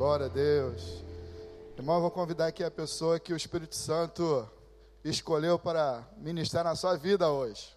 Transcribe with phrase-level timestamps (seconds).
[0.00, 1.04] Glória a Deus.
[1.76, 4.48] Irmão, eu vou convidar aqui a pessoa que o Espírito Santo
[5.04, 7.76] escolheu para ministrar na sua vida hoje.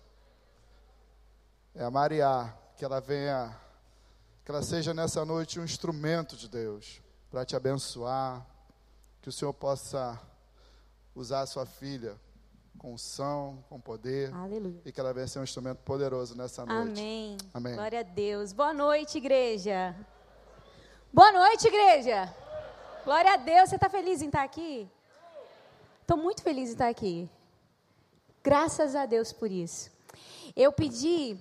[1.76, 3.54] É a Maria, que ela venha,
[4.46, 8.48] que ela seja nessa noite um instrumento de Deus para te abençoar,
[9.22, 10.18] que o Senhor possa
[11.14, 12.16] usar a sua filha
[12.78, 14.34] com unção, com poder.
[14.34, 14.82] Aleluia.
[14.86, 17.02] E que ela venha ser um instrumento poderoso nessa noite.
[17.02, 17.38] Amém.
[17.54, 17.76] Amém.
[17.76, 18.54] Glória a Deus.
[18.54, 19.94] Boa noite, igreja.
[21.16, 22.28] Boa noite, igreja.
[23.06, 23.70] Glória a Deus.
[23.70, 24.90] Você está feliz em estar aqui?
[26.02, 27.30] Estou muito feliz em estar aqui.
[28.44, 29.92] Graças a Deus por isso.
[30.56, 31.38] Eu pedi,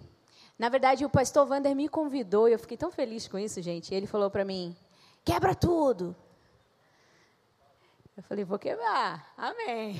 [0.58, 3.94] na verdade, o pastor Vander me convidou e eu fiquei tão feliz com isso, gente.
[3.94, 4.76] Ele falou para mim:
[5.24, 6.14] quebra tudo.
[8.14, 9.32] Eu falei: vou quebrar.
[9.38, 9.96] Amém.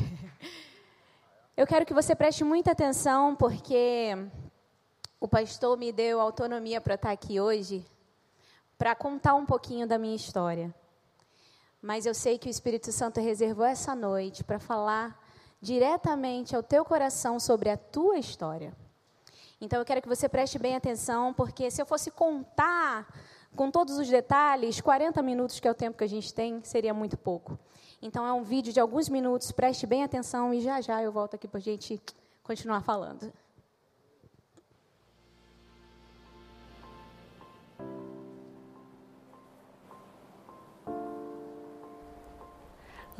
[1.56, 4.10] Eu quero que você preste muita atenção, porque
[5.18, 7.82] o pastor me deu autonomia para estar aqui hoje,
[8.82, 10.74] para contar um pouquinho da minha história.
[11.80, 15.16] Mas eu sei que o Espírito Santo reservou essa noite para falar
[15.60, 18.76] diretamente ao teu coração sobre a tua história.
[19.60, 23.06] Então eu quero que você preste bem atenção, porque se eu fosse contar
[23.54, 26.92] com todos os detalhes, 40 minutos, que é o tempo que a gente tem, seria
[26.92, 27.56] muito pouco.
[28.02, 31.36] Então é um vídeo de alguns minutos, preste bem atenção e já já eu volto
[31.36, 32.02] aqui para a gente
[32.42, 33.32] continuar falando.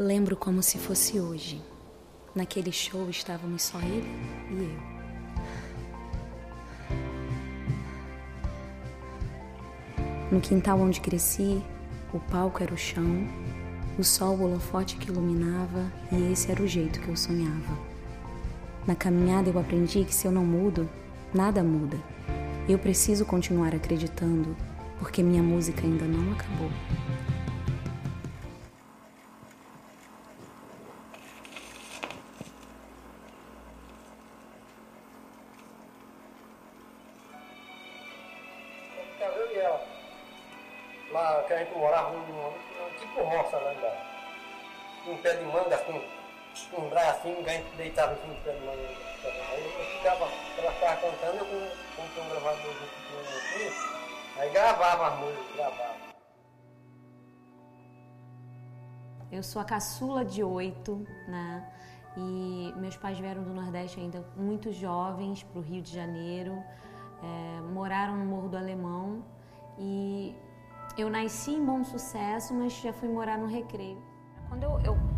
[0.05, 1.63] Lembro como se fosse hoje.
[2.35, 4.11] Naquele show estávamos só ele
[4.51, 4.77] e eu.
[10.33, 11.63] No quintal onde cresci,
[12.13, 13.29] o palco era o chão,
[13.97, 17.79] o sol o holofote que iluminava e esse era o jeito que eu sonhava.
[18.85, 20.91] Na caminhada eu aprendi que se eu não mudo,
[21.33, 21.97] nada muda.
[22.69, 24.57] Eu preciso continuar acreditando,
[24.99, 26.73] porque minha música ainda não acabou.
[47.83, 48.89] Deitava um pé de manga.
[49.51, 50.29] Aí eu ficava,
[50.59, 51.47] ela ficava cantando, eu
[51.97, 55.93] com, um gravador assim, aí gravava as músicas, gravava.
[59.31, 61.69] Eu sou a caçula de oito, né?
[62.17, 66.63] E meus pais vieram do Nordeste ainda muito jovens para o Rio de Janeiro,
[67.23, 69.25] é, moraram no Morro do Alemão
[69.79, 70.37] e
[70.99, 74.01] eu nasci em Bom Sucesso, mas já fui morar no Recreio.
[74.51, 75.12] Quando eu, eu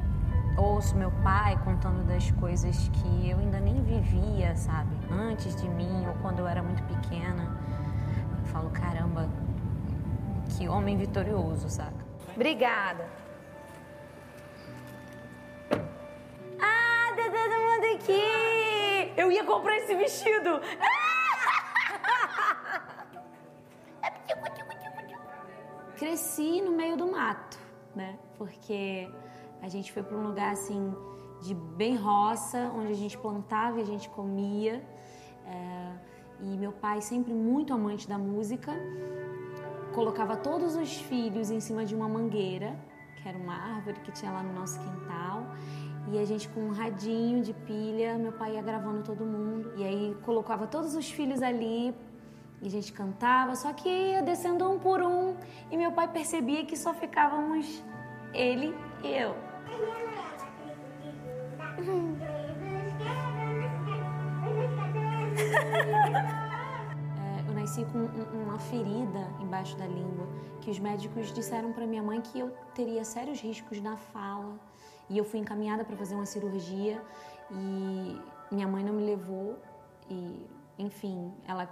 [0.57, 6.07] ouço meu pai contando das coisas que eu ainda nem vivia, sabe, antes de mim
[6.07, 7.57] ou quando eu era muito pequena,
[8.39, 9.29] eu falo caramba,
[10.57, 12.05] que homem vitorioso, saca?
[12.35, 13.09] Obrigada.
[16.61, 19.13] Ah, tá todo mundo aqui!
[19.17, 20.61] Eu ia comprar esse vestido!
[25.97, 27.59] Cresci no meio do mato,
[27.95, 28.19] né?
[28.37, 29.09] Porque
[29.65, 30.95] a gente foi para um lugar assim
[31.41, 34.85] de bem roça, onde a gente plantava e a gente comia.
[35.47, 35.93] É,
[36.41, 38.73] e meu pai, sempre muito amante da música,
[39.95, 42.79] colocava todos os filhos em cima de uma mangueira,
[43.17, 45.47] que era uma árvore que tinha lá no nosso quintal.
[46.13, 49.73] E a gente com um radinho de pilha, meu pai ia gravando todo mundo.
[49.79, 51.95] E aí colocava todos os filhos ali
[52.61, 55.35] e a gente cantava, só que ia descendo um por um.
[55.71, 57.83] E meu pai percebia que só ficávamos
[58.35, 59.44] ele e eu.
[67.37, 70.27] É, eu nasci com um- uma ferida embaixo da língua,
[70.61, 74.59] que os médicos disseram para minha mãe que eu teria sérios riscos na fala.
[75.09, 77.03] E eu fui encaminhada para fazer uma cirurgia
[77.51, 78.21] e
[78.51, 79.59] minha mãe não me levou
[80.09, 80.47] e,
[80.79, 81.67] enfim, ela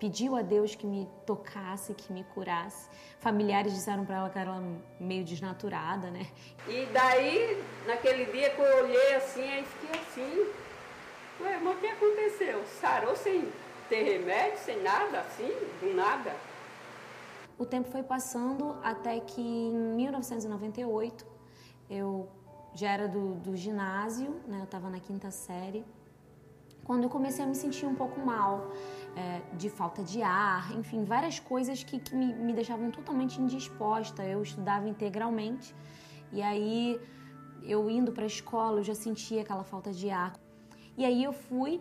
[0.00, 2.88] pediu a Deus que me tocasse, que me curasse.
[3.20, 4.60] Familiares disseram para ela que era
[4.98, 6.26] meio desnaturada, né?
[6.66, 10.46] E daí, naquele dia que eu olhei assim, aí fiquei assim.
[11.42, 12.64] Ué, mas o que aconteceu?
[12.80, 13.46] Sarou sem
[13.90, 16.34] ter remédio, sem nada, assim, do nada?
[17.58, 21.26] O tempo foi passando até que em 1998
[21.90, 22.26] eu
[22.74, 24.60] já era do, do ginásio, né?
[24.60, 25.84] Eu estava na quinta série.
[26.84, 28.72] Quando eu comecei a me sentir um pouco mal,
[29.16, 34.24] é, de falta de ar, enfim, várias coisas que, que me, me deixavam totalmente indisposta.
[34.24, 35.74] Eu estudava integralmente
[36.32, 37.00] e aí
[37.62, 40.32] eu indo para a escola eu já sentia aquela falta de ar.
[40.96, 41.80] E aí eu fui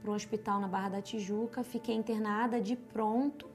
[0.00, 3.48] para um hospital na Barra da Tijuca, fiquei internada de pronto,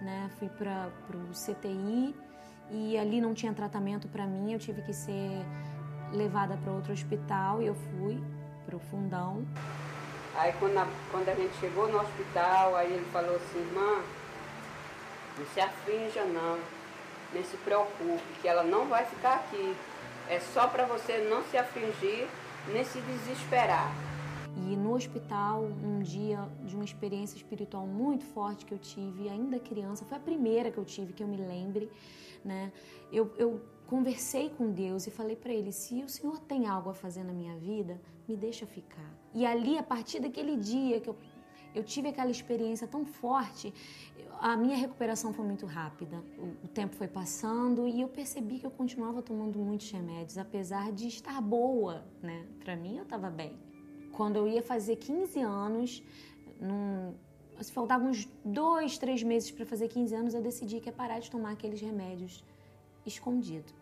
[0.00, 0.30] né?
[0.38, 2.14] Fui para o CTI
[2.70, 5.44] e ali não tinha tratamento para mim, eu tive que ser
[6.12, 8.22] levada para outro hospital e eu fui
[8.64, 9.44] para o fundão.
[10.36, 14.02] Aí quando a, quando a gente chegou no hospital, aí ele falou assim, irmã,
[15.38, 16.58] não se aflinja não,
[17.32, 19.76] nem se preocupe, que ela não vai ficar aqui.
[20.28, 22.26] É só para você não se afligir,
[22.72, 23.92] nem se desesperar.
[24.56, 29.58] E no hospital, um dia de uma experiência espiritual muito forte que eu tive, ainda
[29.58, 31.90] criança, foi a primeira que eu tive, que eu me lembre,
[32.44, 32.72] né?
[33.12, 36.94] Eu, eu conversei com Deus e falei para ele: se o Senhor tem algo a
[36.94, 39.10] fazer na minha vida, me deixa ficar.
[39.32, 41.16] E ali, a partir daquele dia que eu,
[41.74, 43.72] eu tive aquela experiência tão forte,
[44.40, 46.22] a minha recuperação foi muito rápida.
[46.38, 50.92] O, o tempo foi passando e eu percebi que eu continuava tomando muitos remédios, apesar
[50.92, 52.46] de estar boa, né?
[52.60, 53.58] Para mim, eu estava bem.
[54.12, 56.02] Quando eu ia fazer 15 anos,
[56.60, 57.14] num,
[57.60, 61.18] se faltavam uns dois, três meses para fazer 15 anos, eu decidi que ia parar
[61.18, 62.44] de tomar aqueles remédios
[63.06, 63.72] escondido.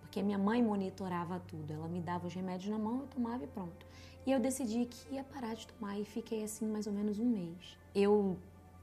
[0.00, 1.72] Porque minha mãe monitorava tudo.
[1.72, 3.86] Ela me dava os remédios na mão, eu tomava e pronto.
[4.26, 7.26] E eu decidi que ia parar de tomar e fiquei assim mais ou menos um
[7.26, 7.78] mês.
[7.94, 8.36] Eu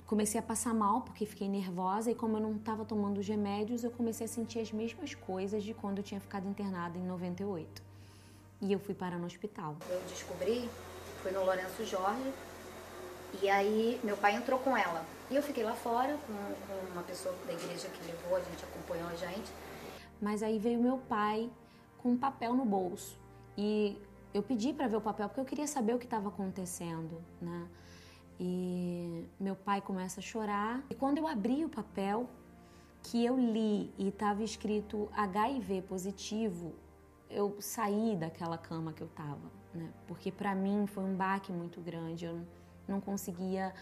[0.05, 3.83] comecei a passar mal porque fiquei nervosa e como eu não estava tomando os remédios,
[3.83, 7.81] eu comecei a sentir as mesmas coisas de quando eu tinha ficado internada em 98.
[8.61, 9.75] E eu fui parar no hospital.
[9.89, 10.69] Eu descobri
[11.23, 12.33] foi no Lourenço Jorge.
[13.41, 15.03] E aí meu pai entrou com ela.
[15.31, 18.63] E eu fiquei lá fora com, com uma pessoa da igreja que levou, a gente
[18.63, 19.49] acompanhou a gente.
[20.23, 21.51] Mas aí veio meu pai
[21.99, 23.19] com um papel no bolso.
[23.57, 23.97] E
[24.33, 27.67] eu pedi para ver o papel porque eu queria saber o que estava acontecendo, né?
[28.39, 30.83] E meu pai começa a chorar.
[30.89, 32.27] E quando eu abri o papel,
[33.03, 36.73] que eu li e estava escrito HIV positivo,
[37.29, 39.89] eu saí daquela cama que eu estava né?
[40.07, 42.25] Porque para mim foi um baque muito grande.
[42.25, 42.41] Eu
[42.87, 43.73] não conseguia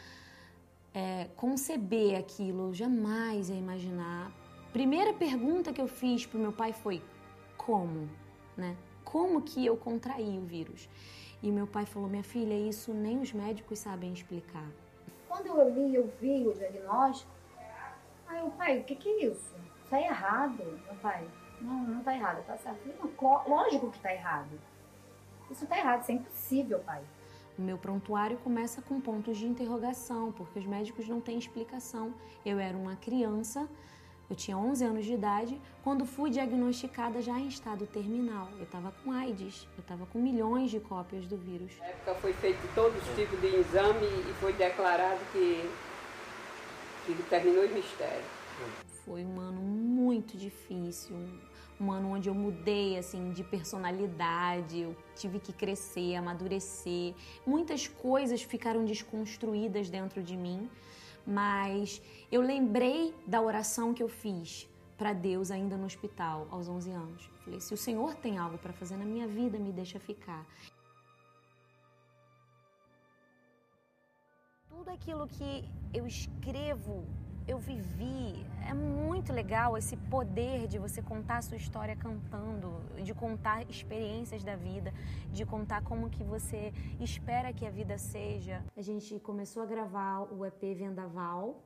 [0.93, 4.31] é, conceber aquilo, jamais ia imaginar.
[4.71, 7.01] Primeira pergunta que eu fiz pro meu pai foi
[7.57, 8.09] como,
[8.55, 8.77] né?
[9.03, 10.87] Como que eu contraí o vírus?
[11.43, 14.67] E meu pai falou: minha filha, isso nem os médicos sabem explicar.
[15.27, 17.31] Quando eu li, eu vi o diagnóstico.
[18.27, 19.53] Aí o pai, o que, que é isso?
[19.91, 21.27] É errado, meu pai.
[21.59, 22.79] Não, não tá errado, tá certo.
[23.47, 24.57] Lógico que tá errado.
[25.49, 27.03] Isso está errado, isso é impossível, pai.
[27.59, 32.13] O meu prontuário começa com pontos de interrogação, porque os médicos não têm explicação.
[32.45, 33.67] Eu era uma criança,
[34.31, 38.47] eu tinha 11 anos de idade, quando fui diagnosticada já em estado terminal.
[38.57, 41.73] Eu estava com AIDS, eu estava com milhões de cópias do vírus.
[41.79, 45.69] Na época foi feito todos os tipos de exame e foi declarado que,
[47.05, 48.23] que terminou o mistério.
[49.03, 51.13] Foi um ano muito difícil,
[51.77, 57.13] um ano onde eu mudei assim de personalidade, eu tive que crescer, amadurecer.
[57.45, 60.69] Muitas coisas ficaram desconstruídas dentro de mim,
[61.25, 62.01] mas
[62.31, 67.29] eu lembrei da oração que eu fiz para Deus ainda no hospital aos 11 anos.
[67.43, 70.45] Falei: se o Senhor tem algo para fazer na minha vida, me deixa ficar.
[74.69, 77.05] Tudo aquilo que eu escrevo
[77.47, 78.45] eu vivi.
[78.67, 84.43] É muito legal esse poder de você contar a sua história cantando, de contar experiências
[84.43, 84.93] da vida,
[85.31, 88.63] de contar como que você espera que a vida seja.
[88.75, 91.61] A gente começou a gravar o EP Vendaval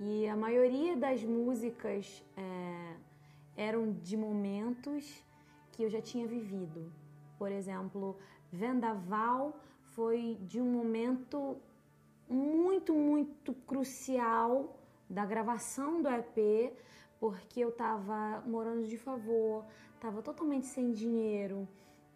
[0.00, 2.94] e a maioria das músicas é,
[3.56, 5.24] eram de momentos
[5.72, 6.92] que eu já tinha vivido.
[7.38, 8.18] Por exemplo,
[8.52, 9.58] Vendaval
[9.94, 11.56] foi de um momento
[12.28, 14.79] muito, muito crucial
[15.10, 16.72] da gravação do EP,
[17.18, 21.68] porque eu estava morando de favor, estava totalmente sem dinheiro,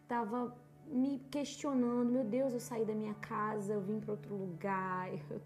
[0.03, 5.09] estava me questionando, meu Deus, eu saí da minha casa, eu vim para outro lugar,
[5.29, 5.41] eu,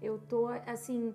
[0.00, 1.12] eu tô assim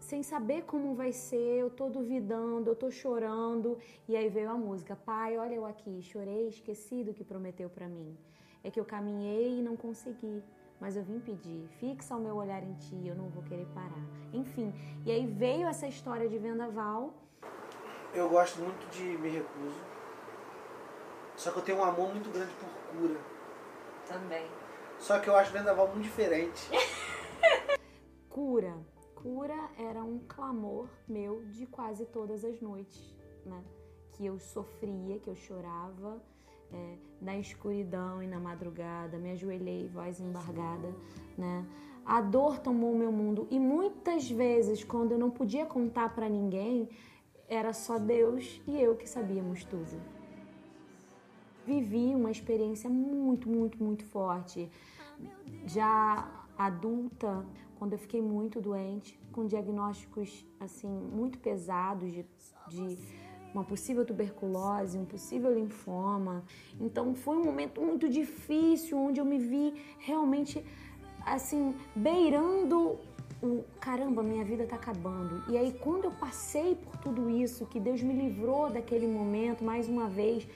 [0.00, 3.78] sem saber como vai ser, eu tô duvidando, eu tô chorando,
[4.08, 7.86] e aí veio a música, pai, olha eu aqui, chorei, esqueci do que prometeu para
[7.86, 8.16] mim.
[8.64, 10.42] É que eu caminhei e não consegui
[10.82, 14.04] mas eu vim pedir, fixa o meu olhar em ti, eu não vou querer parar.
[14.32, 14.74] Enfim,
[15.06, 17.14] e aí veio essa história de vendaval.
[18.12, 19.80] Eu gosto muito de Me Recuso,
[21.36, 23.20] só que eu tenho um amor muito grande por cura.
[24.08, 24.44] Também.
[24.98, 26.68] Só que eu acho vendaval muito diferente.
[28.28, 28.76] cura.
[29.14, 33.62] Cura era um clamor meu de quase todas as noites, né?
[34.14, 36.20] Que eu sofria, que eu chorava,
[36.72, 40.94] é, na escuridão e na madrugada, me ajoelhei, voz embargada,
[41.36, 41.66] né?
[42.04, 46.88] A dor tomou meu mundo e muitas vezes, quando eu não podia contar para ninguém,
[47.48, 50.00] era só Deus e eu que sabíamos tudo.
[51.64, 54.68] Vivi uma experiência muito, muito, muito forte.
[55.64, 57.46] Já adulta,
[57.78, 62.26] quando eu fiquei muito doente, com diagnósticos assim muito pesados de,
[62.68, 62.98] de
[63.54, 66.44] uma possível tuberculose, um possível linfoma.
[66.80, 70.64] Então foi um momento muito difícil onde eu me vi realmente
[71.24, 72.98] assim beirando
[73.42, 75.42] o caramba, minha vida tá acabando.
[75.48, 79.88] E aí quando eu passei por tudo isso, que Deus me livrou daquele momento mais
[79.88, 80.46] uma vez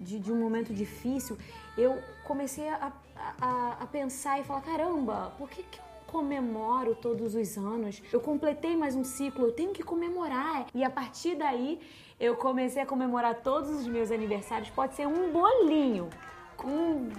[0.00, 1.38] de, de um momento difícil,
[1.76, 2.92] eu comecei a,
[3.40, 5.85] a, a pensar e falar caramba, por que, que eu
[6.16, 8.02] comemoro todos os anos.
[8.10, 10.66] Eu completei mais um ciclo, eu tenho que comemorar.
[10.74, 11.78] E a partir daí,
[12.18, 14.70] eu comecei a comemorar todos os meus aniversários.
[14.70, 16.08] Pode ser um bolinho
[16.56, 17.10] com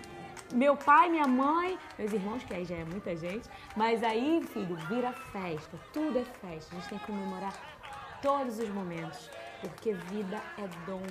[0.51, 3.47] meu pai, minha mãe, meus irmãos, que aí já é muita gente.
[3.75, 5.77] Mas aí, filho, vira festa.
[5.93, 6.75] Tudo é festa.
[6.75, 7.53] A gente tem que comemorar
[8.19, 9.29] todos os momentos.
[9.61, 11.05] Porque vida é dom,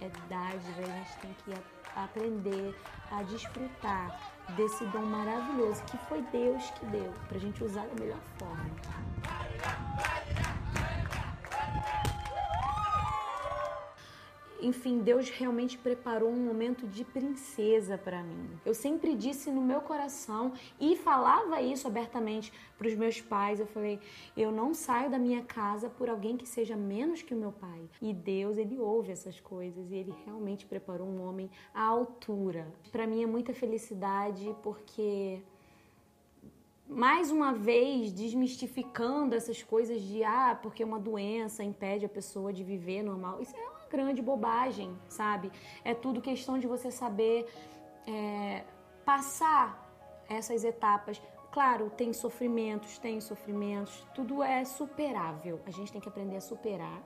[0.00, 0.82] é dádiva.
[0.82, 1.54] A gente tem que
[1.94, 2.74] aprender
[3.12, 7.94] a desfrutar desse dom maravilhoso que foi Deus que deu, para a gente usar da
[8.00, 10.17] melhor forma.
[14.60, 18.48] Enfim, Deus realmente preparou um momento de princesa para mim.
[18.64, 23.60] Eu sempre disse no meu coração e falava isso abertamente para os meus pais.
[23.60, 24.00] Eu falei:
[24.36, 27.88] eu não saio da minha casa por alguém que seja menos que o meu pai.
[28.02, 32.66] E Deus, ele ouve essas coisas e ele realmente preparou um homem à altura.
[32.90, 35.40] Para mim é muita felicidade porque
[36.88, 42.64] mais uma vez desmistificando essas coisas de ah, porque uma doença impede a pessoa de
[42.64, 43.42] viver normal.
[43.42, 45.50] Isso é grande bobagem, sabe?
[45.84, 47.46] É tudo questão de você saber
[48.06, 48.64] é,
[49.04, 49.88] passar
[50.28, 51.20] essas etapas.
[51.50, 55.60] Claro, tem sofrimentos, tem sofrimentos, tudo é superável.
[55.66, 57.02] A gente tem que aprender a superar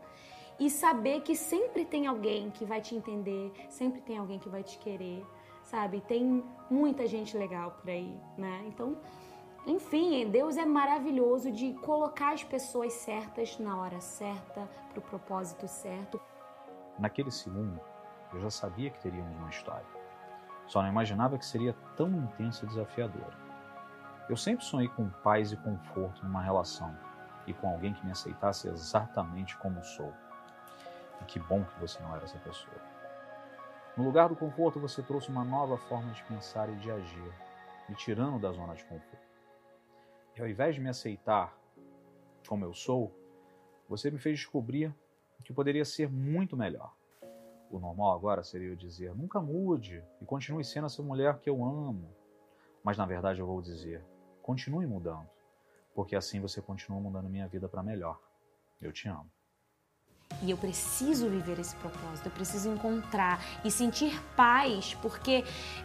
[0.58, 4.62] e saber que sempre tem alguém que vai te entender, sempre tem alguém que vai
[4.62, 5.24] te querer,
[5.62, 6.00] sabe?
[6.02, 8.64] Tem muita gente legal por aí, né?
[8.66, 8.96] Então,
[9.66, 15.68] enfim, Deus é maravilhoso de colocar as pessoas certas na hora certa, para o propósito
[15.68, 16.20] certo.
[17.02, 17.80] Naquele segundo,
[18.32, 19.84] eu já sabia que teríamos uma história.
[20.68, 23.36] Só não imaginava que seria tão intensa e desafiadora.
[24.28, 26.96] Eu sempre sonhei com paz e conforto numa relação
[27.44, 30.12] e com alguém que me aceitasse exatamente como sou.
[31.20, 32.80] E que bom que você não era essa pessoa.
[33.96, 37.32] No lugar do conforto, você trouxe uma nova forma de pensar e de agir,
[37.88, 39.26] me tirando da zona de conforto.
[40.36, 41.52] E ao invés de me aceitar
[42.46, 43.12] como eu sou,
[43.88, 44.94] você me fez descobrir
[45.42, 46.94] que poderia ser muito melhor.
[47.70, 51.64] O normal agora seria eu dizer: nunca mude e continue sendo essa mulher que eu
[51.64, 52.08] amo.
[52.84, 54.04] Mas na verdade eu vou dizer:
[54.42, 55.28] continue mudando,
[55.94, 58.20] porque assim você continua mudando minha vida para melhor.
[58.80, 59.30] Eu te amo.
[60.42, 65.44] E eu preciso viver esse propósito, eu preciso encontrar e sentir paz, porque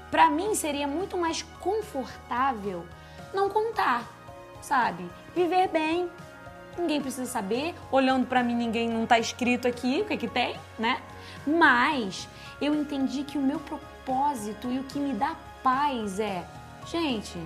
[0.10, 2.86] para mim seria muito mais confortável
[3.34, 4.10] não contar,
[4.62, 5.04] sabe?
[5.36, 6.10] Viver bem,
[6.78, 7.76] ninguém precisa saber.
[7.92, 11.02] Olhando para mim, ninguém não tá escrito aqui o que que tem, né?
[11.46, 12.28] Mas
[12.62, 16.46] eu entendi que o meu propósito e o que me dá paz é,
[16.86, 17.38] gente,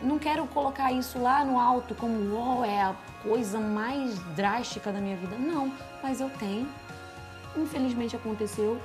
[0.00, 5.00] não quero colocar isso lá no alto como oh, é a coisa mais drástica da
[5.00, 5.36] minha vida.
[5.36, 6.68] Não, mas eu tenho.
[7.56, 8.80] Infelizmente aconteceu.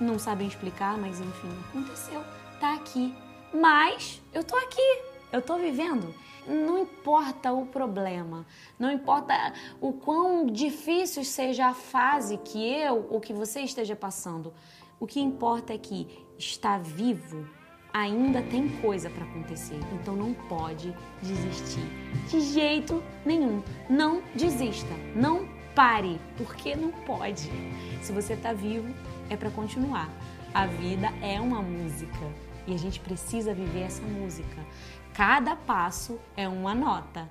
[0.00, 2.22] Não sabem explicar, mas enfim, aconteceu.
[2.60, 3.14] Tá aqui.
[3.52, 5.02] Mas eu tô aqui.
[5.32, 6.14] Eu tô vivendo
[6.48, 8.46] não importa o problema,
[8.78, 9.34] não importa
[9.80, 14.52] o quão difícil seja a fase que eu ou que você esteja passando.
[14.98, 17.48] O que importa é que está vivo,
[17.92, 19.78] ainda tem coisa para acontecer.
[19.92, 21.86] Então não pode desistir
[22.28, 23.62] de jeito nenhum.
[23.88, 27.50] Não desista, não pare, porque não pode.
[28.02, 28.92] Se você está vivo,
[29.30, 30.10] é para continuar.
[30.54, 32.18] A vida é uma música
[32.66, 34.64] e a gente precisa viver essa música.
[35.18, 37.28] Cada passo é uma nota.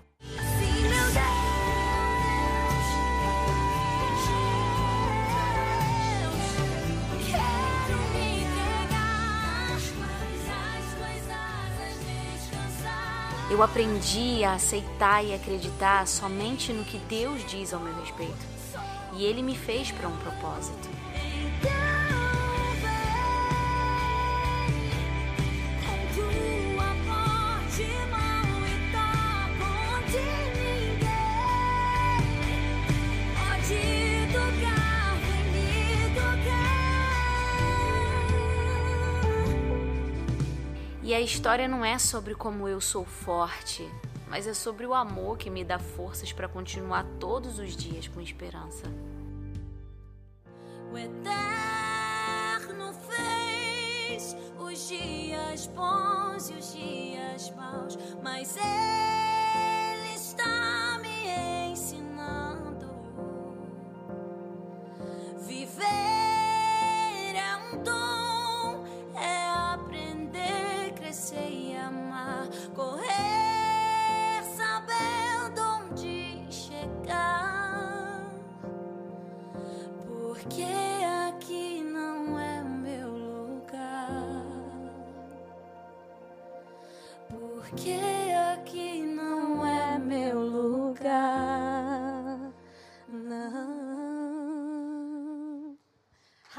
[13.50, 18.46] Eu aprendi a aceitar e acreditar somente no que Deus diz ao meu respeito.
[19.14, 20.90] E Ele me fez para um propósito.
[41.08, 43.90] E a história não é sobre como eu sou forte,
[44.28, 48.20] mas é sobre o amor que me dá forças para continuar todos os dias com
[48.20, 48.84] esperança.
[50.92, 59.37] O eterno fez os dias bons e os dias maus, mas ele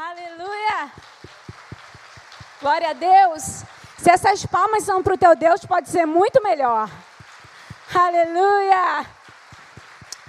[0.01, 0.93] Aleluia!
[2.61, 3.43] Glória a Deus!
[3.99, 6.89] Se essas palmas são para o teu Deus, pode ser muito melhor.
[7.93, 9.05] Aleluia!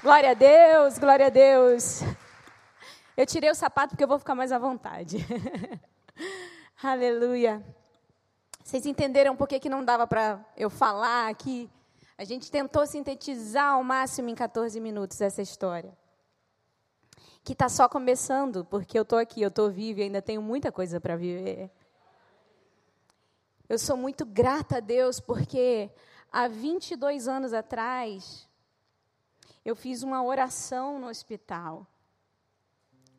[0.01, 2.01] Glória a Deus, glória a Deus.
[3.15, 5.17] Eu tirei o sapato porque eu vou ficar mais à vontade.
[6.81, 7.63] Aleluia.
[8.63, 11.69] Vocês entenderam por que, que não dava para eu falar aqui?
[12.17, 15.95] A gente tentou sintetizar ao máximo em 14 minutos essa história.
[17.43, 20.71] Que está só começando, porque eu estou aqui, eu estou viva e ainda tenho muita
[20.71, 21.71] coisa para viver.
[23.67, 25.91] Eu sou muito grata a Deus porque
[26.31, 28.47] há 22 anos atrás
[29.63, 31.85] eu fiz uma oração no hospital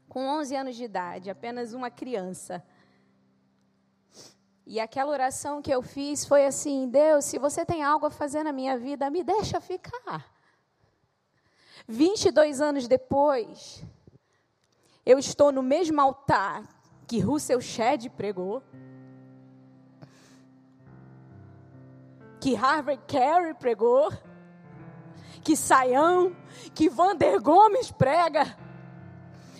[0.08, 2.62] com 11 anos de idade, apenas uma criança.
[4.66, 8.42] E aquela oração que eu fiz foi assim: Deus, se você tem algo a fazer
[8.42, 10.28] na minha vida, me deixa ficar.
[11.86, 13.84] 22 anos depois,
[15.10, 16.62] eu estou no mesmo altar
[17.04, 18.62] que Russell Shedd pregou,
[22.40, 24.12] que Harvard Carey pregou,
[25.42, 26.36] que Saião,
[26.72, 28.56] que Vander Gomes prega.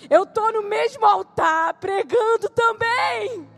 [0.08, 3.50] Eu estou no mesmo altar pregando também.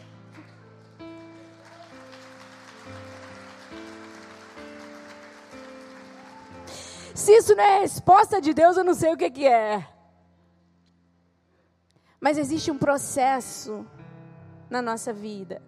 [7.15, 9.92] Se isso não é resposta de Deus, eu não sei o que, que é.
[12.23, 13.85] Mas existe um processo
[14.71, 15.61] na nossa vida.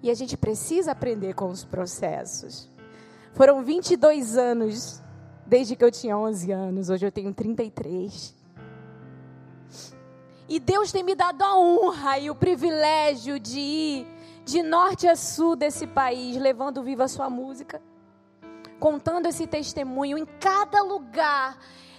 [0.00, 2.70] E a gente precisa aprender com os processos.
[3.34, 5.02] Foram 22 anos
[5.44, 8.34] desde que eu tinha 11 anos, hoje eu tenho 33.
[10.48, 14.06] E Deus tem me dado a honra e o privilégio de ir
[14.44, 17.82] de norte a sul desse país, levando viva a sua música,
[18.78, 20.16] contando esse testemunho.
[20.16, 21.58] Em cada lugar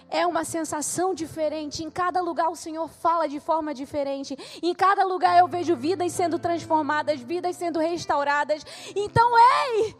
[0.10, 5.04] é uma sensação diferente, em cada lugar o Senhor fala de forma diferente, em cada
[5.04, 8.66] lugar eu vejo vidas sendo transformadas, vidas sendo restauradas.
[8.96, 9.32] Então,
[9.72, 9.96] ei!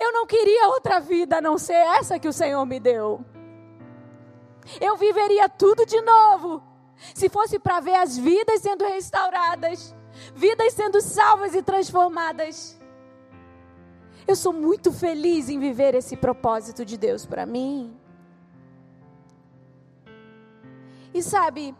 [0.00, 3.24] Eu não queria outra vida a não ser essa que o Senhor me deu.
[4.80, 6.62] Eu viveria tudo de novo
[7.14, 9.94] se fosse para ver as vidas sendo restauradas,
[10.34, 12.78] vidas sendo salvas e transformadas.
[14.26, 17.94] Eu sou muito feliz em viver esse propósito de Deus para mim.
[21.14, 21.72] E sabe,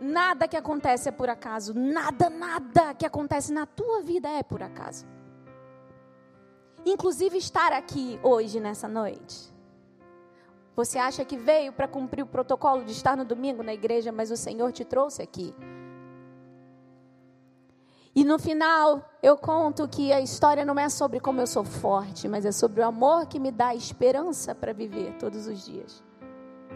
[0.00, 4.62] nada que acontece é por acaso, nada, nada que acontece na tua vida é por
[4.62, 5.06] acaso.
[6.86, 9.52] Inclusive estar aqui hoje nessa noite.
[10.74, 14.30] Você acha que veio para cumprir o protocolo de estar no domingo na igreja, mas
[14.30, 15.54] o Senhor te trouxe aqui.
[18.14, 22.26] E no final, eu conto que a história não é sobre como eu sou forte,
[22.26, 26.02] mas é sobre o amor que me dá esperança para viver todos os dias.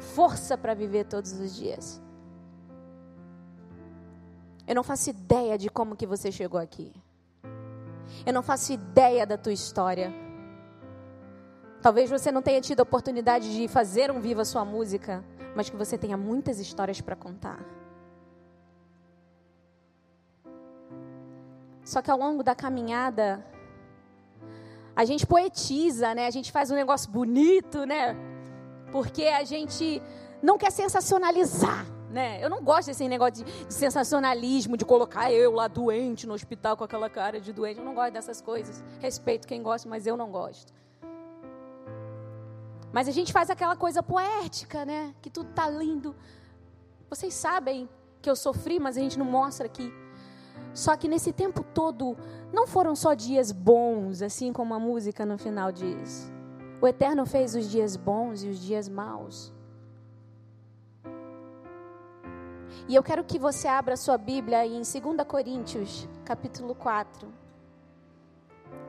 [0.01, 2.01] Força para viver todos os dias.
[4.67, 6.93] Eu não faço ideia de como que você chegou aqui.
[8.25, 10.13] Eu não faço ideia da tua história.
[11.81, 15.25] Talvez você não tenha tido a oportunidade de fazer um Viva Sua Música,
[15.55, 17.59] mas que você tenha muitas histórias para contar.
[21.85, 23.45] Só que ao longo da caminhada,
[24.95, 26.27] a gente poetiza, né?
[26.27, 28.17] A gente faz um negócio bonito, né?
[28.93, 30.01] Porque a gente
[30.43, 32.45] não quer sensacionalizar, né?
[32.45, 36.85] Eu não gosto desse negócio de, sensacionalismo, de colocar eu lá doente no hospital com
[36.85, 37.79] aquela cara de doente.
[37.79, 38.85] Eu não gosto dessas coisas.
[39.01, 40.73] Respeito quem gosta, mas eu não gosto.
[42.93, 45.15] Mas a gente faz aquela coisa poética, né?
[45.23, 46.15] Que tudo tá lindo.
[47.09, 47.89] Vocês sabem
[48.21, 49.93] que eu sofri, mas a gente não mostra aqui.
[50.75, 52.17] Só que nesse tempo todo,
[52.53, 56.32] não foram só dias bons, assim como a música no final diz.
[56.83, 59.51] O Eterno fez os dias bons e os dias maus.
[62.87, 64.93] E eu quero que você abra sua Bíblia em 2
[65.27, 67.33] Coríntios, capítulo 4.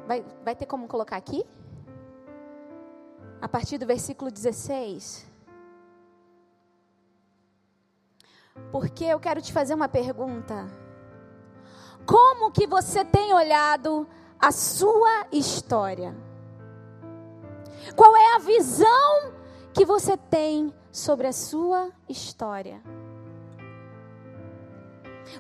[0.06, 1.46] Vai, vai ter como colocar aqui?
[3.44, 5.30] a partir do versículo 16.
[8.72, 10.72] Porque eu quero te fazer uma pergunta.
[12.06, 14.08] Como que você tem olhado
[14.40, 16.16] a sua história?
[17.96, 19.34] Qual é a visão
[19.74, 22.82] que você tem sobre a sua história?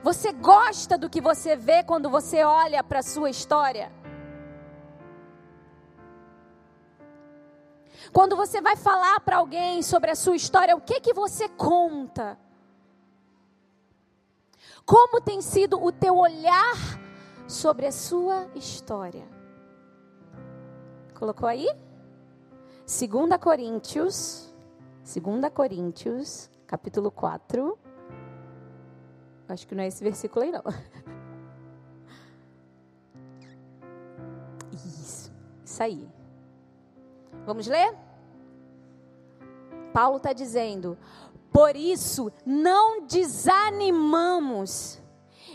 [0.01, 3.91] Você gosta do que você vê quando você olha para a sua história?
[8.11, 12.37] Quando você vai falar para alguém sobre a sua história, o que que você conta?
[14.85, 16.75] Como tem sido o teu olhar
[17.47, 19.27] sobre a sua história?
[21.15, 21.67] Colocou aí?
[22.93, 23.09] 2
[23.41, 24.53] Coríntios,
[25.03, 27.75] 2 Coríntios, capítulo 4.
[29.49, 30.61] Acho que não é esse versículo aí, não.
[34.71, 35.31] Isso,
[35.63, 36.07] isso aí.
[37.45, 37.95] Vamos ler?
[39.91, 40.95] Paulo está dizendo:
[41.51, 45.01] por isso não desanimamos,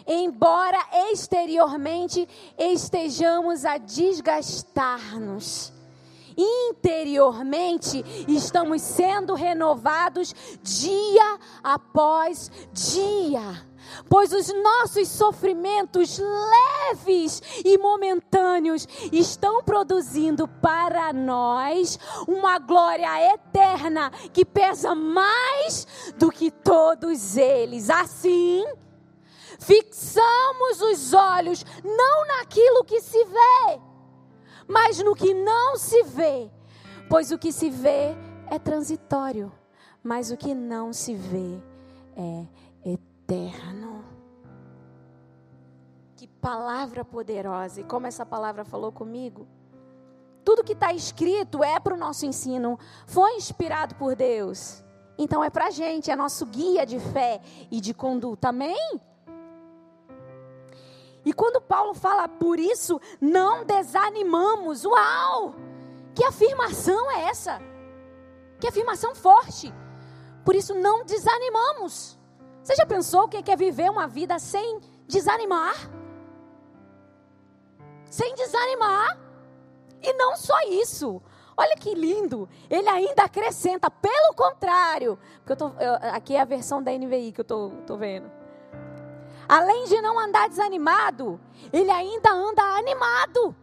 [0.06, 0.78] embora
[1.10, 5.77] exteriormente estejamos a desgastar-nos.
[6.38, 13.66] Interiormente estamos sendo renovados dia após dia
[14.08, 24.44] pois os nossos sofrimentos leves e momentâneos estão produzindo para nós uma glória eterna que
[24.44, 25.86] pesa mais
[26.18, 27.90] do que todos eles.
[27.90, 28.64] Assim,
[29.58, 33.80] fixamos os olhos não naquilo que se vê,
[34.68, 36.50] mas no que não se vê,
[37.08, 38.14] pois o que se vê
[38.50, 39.50] é transitório,
[40.02, 41.58] mas o que não se vê
[42.14, 42.46] é
[42.84, 44.04] eterno.
[46.14, 47.80] Que palavra poderosa!
[47.80, 49.46] E como essa palavra falou comigo?
[50.44, 54.84] Tudo que está escrito é para o nosso ensino, foi inspirado por Deus.
[55.16, 59.00] Então é para a gente, é nosso guia de fé e de conduta, amém?
[61.28, 65.54] E quando Paulo fala por isso, não desanimamos, uau!
[66.14, 67.60] Que afirmação é essa?
[68.58, 69.70] Que afirmação forte!
[70.42, 72.18] Por isso não desanimamos.
[72.62, 75.74] Você já pensou o que é viver uma vida sem desanimar?
[78.06, 79.18] Sem desanimar.
[80.00, 81.20] E não só isso.
[81.54, 82.48] Olha que lindo.
[82.70, 85.18] Ele ainda acrescenta, pelo contrário.
[85.40, 88.37] Porque eu tô, eu, aqui é a versão da NVI que eu tô vendo.
[89.48, 91.40] Além de não andar desanimado,
[91.72, 93.56] ele ainda anda animado.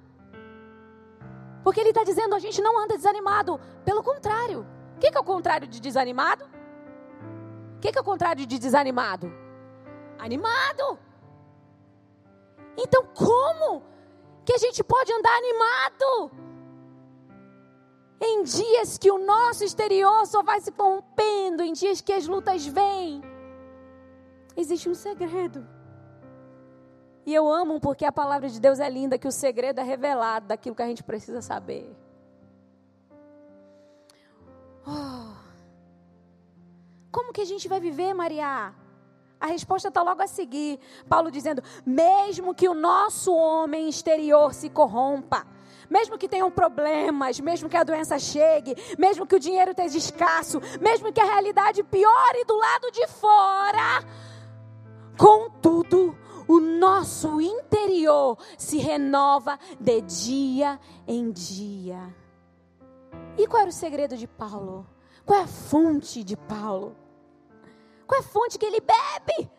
[1.63, 3.59] Porque ele está dizendo, a gente não anda desanimado.
[3.83, 4.65] Pelo contrário.
[4.95, 6.45] O que, que é o contrário de desanimado?
[7.75, 9.31] O que, que é o contrário de desanimado?
[10.17, 10.97] Animado.
[12.77, 13.83] Então, como
[14.43, 16.31] que a gente pode andar animado?
[18.19, 22.65] Em dias que o nosso exterior só vai se corrompendo, em dias que as lutas
[22.65, 23.21] vêm,
[24.55, 25.74] existe um segredo.
[27.25, 30.47] E eu amo porque a palavra de Deus é linda, que o segredo é revelado
[30.47, 31.95] daquilo que a gente precisa saber.
[34.85, 35.33] Oh.
[37.11, 38.73] Como que a gente vai viver, Maria?
[39.39, 40.79] A resposta está logo a seguir.
[41.09, 45.47] Paulo dizendo: mesmo que o nosso homem exterior se corrompa,
[45.89, 50.61] mesmo que tenham problemas, mesmo que a doença chegue, mesmo que o dinheiro esteja escasso,
[50.79, 54.03] mesmo que a realidade piore do lado de fora,
[55.17, 62.15] contudo, o nosso interior se renova de dia em dia.
[63.37, 64.87] E qual era o segredo de Paulo?
[65.25, 66.95] Qual é a fonte de Paulo?
[68.07, 69.49] Qual é a fonte que ele bebe?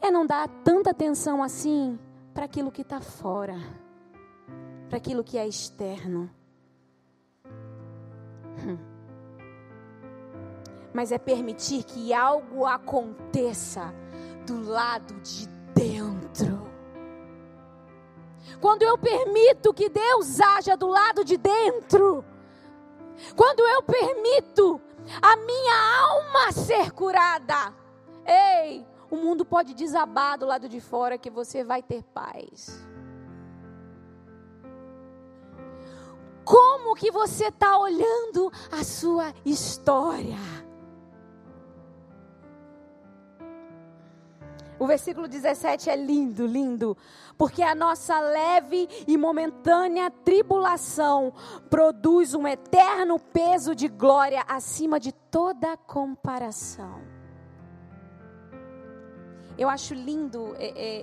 [0.00, 1.98] É não dar tanta atenção assim
[2.34, 3.56] para aquilo que está fora,
[4.88, 6.30] para aquilo que é externo.
[8.58, 8.78] Hum.
[10.92, 13.94] Mas é permitir que algo aconteça
[14.46, 16.70] do lado de dentro.
[18.60, 22.24] Quando eu permito que Deus haja do lado de dentro,
[23.36, 24.80] quando eu permito
[25.20, 27.74] a minha alma ser curada.
[28.24, 32.86] Ei, o mundo pode desabar do lado de fora que você vai ter paz.
[36.44, 40.38] Como que você está olhando a sua história?
[44.82, 46.96] O versículo 17 é lindo, lindo,
[47.38, 51.32] porque a nossa leve e momentânea tribulação
[51.70, 57.00] produz um eterno peso de glória acima de toda comparação.
[59.56, 60.56] Eu acho lindo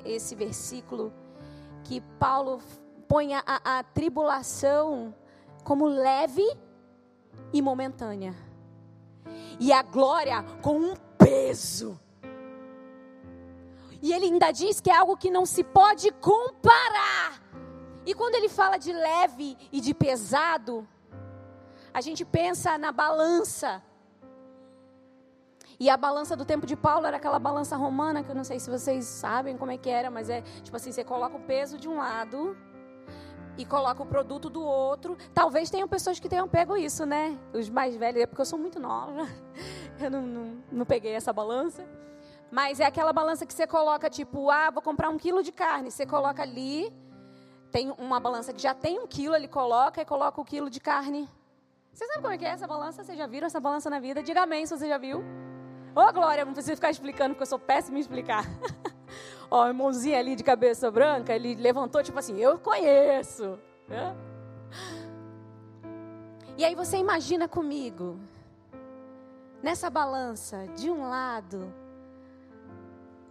[0.04, 1.14] esse versículo
[1.86, 2.60] que Paulo
[3.08, 5.16] põe a, a tribulação
[5.64, 6.46] como leve
[7.54, 8.36] e momentânea,
[9.58, 11.98] e a glória com um peso
[14.02, 17.42] e ele ainda diz que é algo que não se pode comparar.
[18.06, 20.88] E quando ele fala de leve e de pesado,
[21.94, 23.84] a gente pensa na balança.
[25.80, 28.60] E a balança do tempo de Paulo era aquela balança romana, que eu não sei
[28.60, 31.78] se vocês sabem como é que era, mas é tipo assim: você coloca o peso
[31.78, 32.58] de um lado
[33.58, 35.18] e coloca o produto do outro.
[35.34, 37.38] Talvez tenham pessoas que tenham pego isso, né?
[37.54, 39.28] Os mais velhos, é porque eu sou muito nova,
[40.00, 41.86] eu não, não, não peguei essa balança.
[42.52, 45.92] Mas é aquela balança que você coloca, tipo, ah, vou comprar um quilo de carne.
[45.92, 46.92] Você coloca ali,
[47.72, 50.80] tem uma balança que já tem um quilo, ele coloca e coloca o quilo de
[50.80, 51.30] carne.
[51.94, 53.04] Você sabe como é que é essa balança?
[53.04, 54.24] Vocês já viram essa balança na vida?
[54.24, 55.24] Diga amém se você já viu.
[55.96, 58.46] Ô, Glória, não precisa ficar explicando, porque eu sou péssima em explicar.
[59.52, 63.60] Ó, o irmãozinho ali de cabeça branca, ele levantou, tipo assim, eu conheço.
[66.58, 68.20] E aí você imagina comigo,
[69.64, 71.74] nessa balança, de um lado,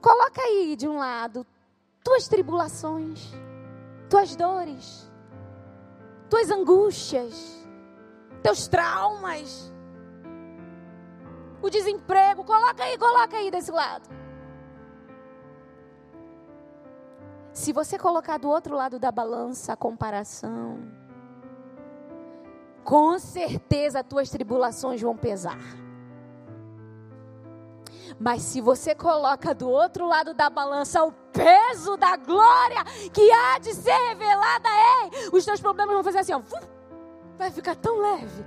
[0.00, 1.46] coloca aí de um lado
[2.02, 3.32] tuas tribulações,
[4.08, 5.10] tuas dores,
[6.30, 7.66] tuas angústias,
[8.42, 9.72] teus traumas,
[11.60, 14.08] o desemprego, coloca aí, coloca aí desse lado.
[17.52, 20.78] Se você colocar do outro lado da balança a comparação,
[22.84, 25.58] com certeza as tuas tribulações vão pesar.
[28.20, 33.58] Mas se você coloca do outro lado da balança o peso da glória que há
[33.58, 36.42] de ser revelada, ei, os teus problemas vão fazer assim, ó,
[37.36, 38.44] vai ficar tão leve,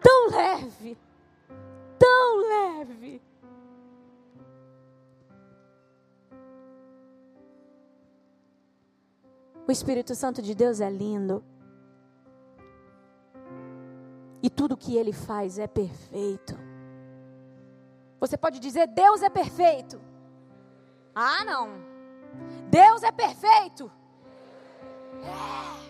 [0.00, 0.98] tão leve,
[1.98, 3.22] tão leve.
[9.66, 11.42] O Espírito Santo de Deus é lindo.
[14.42, 16.73] E tudo que ele faz é perfeito.
[18.24, 20.00] Você pode dizer: Deus é perfeito.
[21.14, 21.68] Ah, não.
[22.70, 23.92] Deus é perfeito.
[25.22, 25.84] É.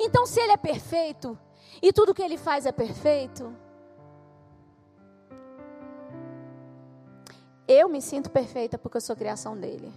[0.00, 1.38] Então, se ele é perfeito
[1.82, 3.54] e tudo que ele faz é perfeito,
[7.66, 9.92] eu me sinto perfeita porque eu sou criação dele.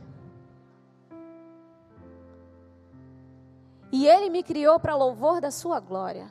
[3.93, 6.30] E Ele me criou para louvor da Sua glória.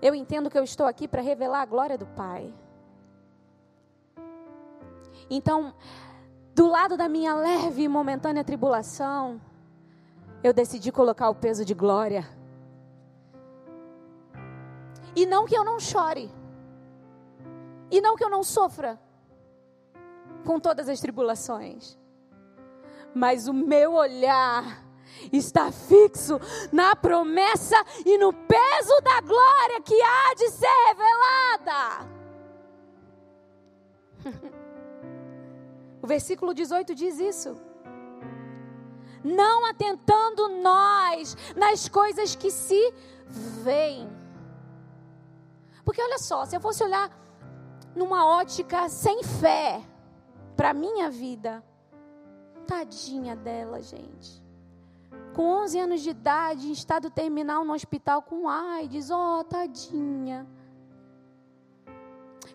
[0.00, 2.52] Eu entendo que eu estou aqui para revelar a glória do Pai.
[5.30, 5.74] Então,
[6.54, 9.40] do lado da minha leve e momentânea tribulação,
[10.42, 12.28] eu decidi colocar o peso de glória.
[15.14, 16.30] E não que eu não chore.
[17.90, 19.00] E não que eu não sofra
[20.44, 21.98] com todas as tribulações.
[23.14, 24.85] Mas o meu olhar
[25.32, 26.40] está fixo
[26.72, 32.16] na promessa e no peso da glória que há de ser revelada.
[36.02, 37.56] O versículo 18 diz isso.
[39.24, 42.94] Não atentando nós nas coisas que se
[43.64, 44.08] veem.
[45.84, 47.10] Porque olha só, se eu fosse olhar
[47.92, 49.82] numa ótica sem fé
[50.56, 51.60] para minha vida,
[52.68, 54.45] tadinha dela, gente
[55.34, 60.46] com 11 anos de idade, em estado terminal no hospital com AIDS, ó, oh, tadinha.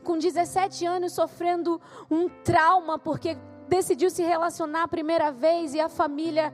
[0.04, 5.88] Com 17 anos sofrendo um trauma porque decidiu se relacionar a primeira vez e a
[5.88, 6.54] família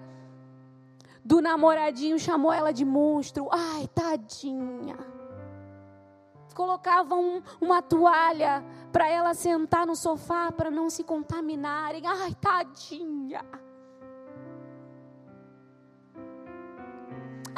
[1.23, 3.47] do namoradinho chamou ela de monstro.
[3.51, 4.97] Ai, tadinha.
[6.53, 12.03] Colocavam uma toalha para ela sentar no sofá para não se contaminarem.
[12.05, 13.45] Ai, tadinha.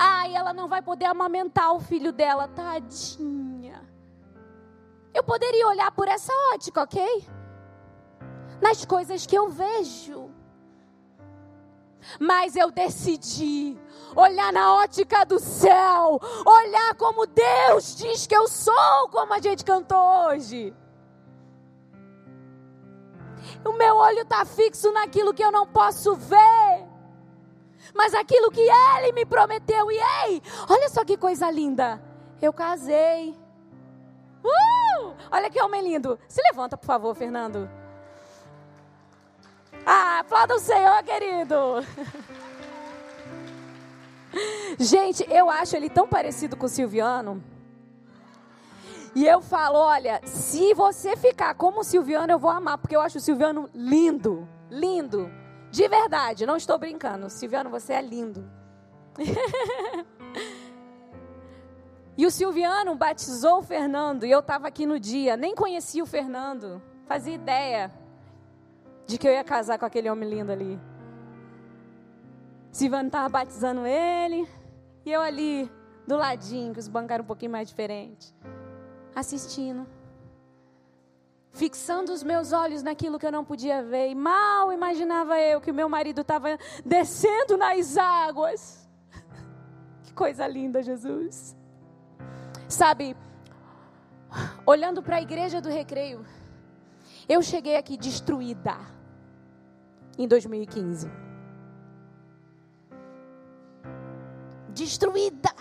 [0.02, 3.86] Ai, ela não vai poder amamentar o filho dela, tadinha.
[5.14, 7.28] Eu poderia olhar por essa ótica, ok?
[8.62, 10.30] Nas coisas que eu vejo.
[12.18, 13.78] Mas eu decidi
[14.16, 19.66] olhar na ótica do céu, olhar como Deus diz que eu sou, como a gente
[19.66, 20.74] cantou hoje.
[23.66, 26.59] O meu olho está fixo naquilo que eu não posso ver
[27.94, 29.92] mas aquilo que ele me prometeu.
[29.92, 29.98] E
[30.28, 32.02] ei, olha só que coisa linda.
[32.42, 33.36] Eu casei.
[34.44, 35.14] Uh!
[35.32, 36.20] Olha que homem lindo.
[36.28, 37.70] Se levanta, por favor, Fernando.
[39.86, 41.86] Ah, aplauda o Senhor, querido.
[44.78, 47.44] Gente, eu acho ele tão parecido com o Silviano.
[49.16, 53.02] E eu falo, olha, se você ficar como o Silviano, eu vou amar, porque eu
[53.02, 55.32] acho o Silviano lindo, lindo.
[55.72, 57.30] De verdade, não estou brincando.
[57.30, 58.50] Silviano, você é lindo.
[62.18, 66.08] e o Silviano batizou o Fernando e eu estava aqui no dia, nem conhecia o
[66.08, 67.92] Fernando, fazia ideia
[69.06, 70.80] de que eu ia casar com aquele homem lindo ali.
[72.72, 74.48] Silviano estava batizando ele
[75.06, 75.72] e eu ali
[76.08, 78.34] do ladinho, que os bancos eram um pouquinho mais diferentes,
[79.16, 79.86] assistindo
[81.52, 84.10] fixando os meus olhos naquilo que eu não podia ver.
[84.10, 88.88] E mal imaginava eu que o meu marido estava descendo nas águas.
[90.04, 91.56] Que coisa linda, Jesus.
[92.68, 93.16] Sabe,
[94.66, 96.26] olhando para a igreja do recreio,
[97.28, 98.76] eu cheguei aqui destruída
[100.18, 101.10] em 2015.
[104.70, 105.54] Destruída.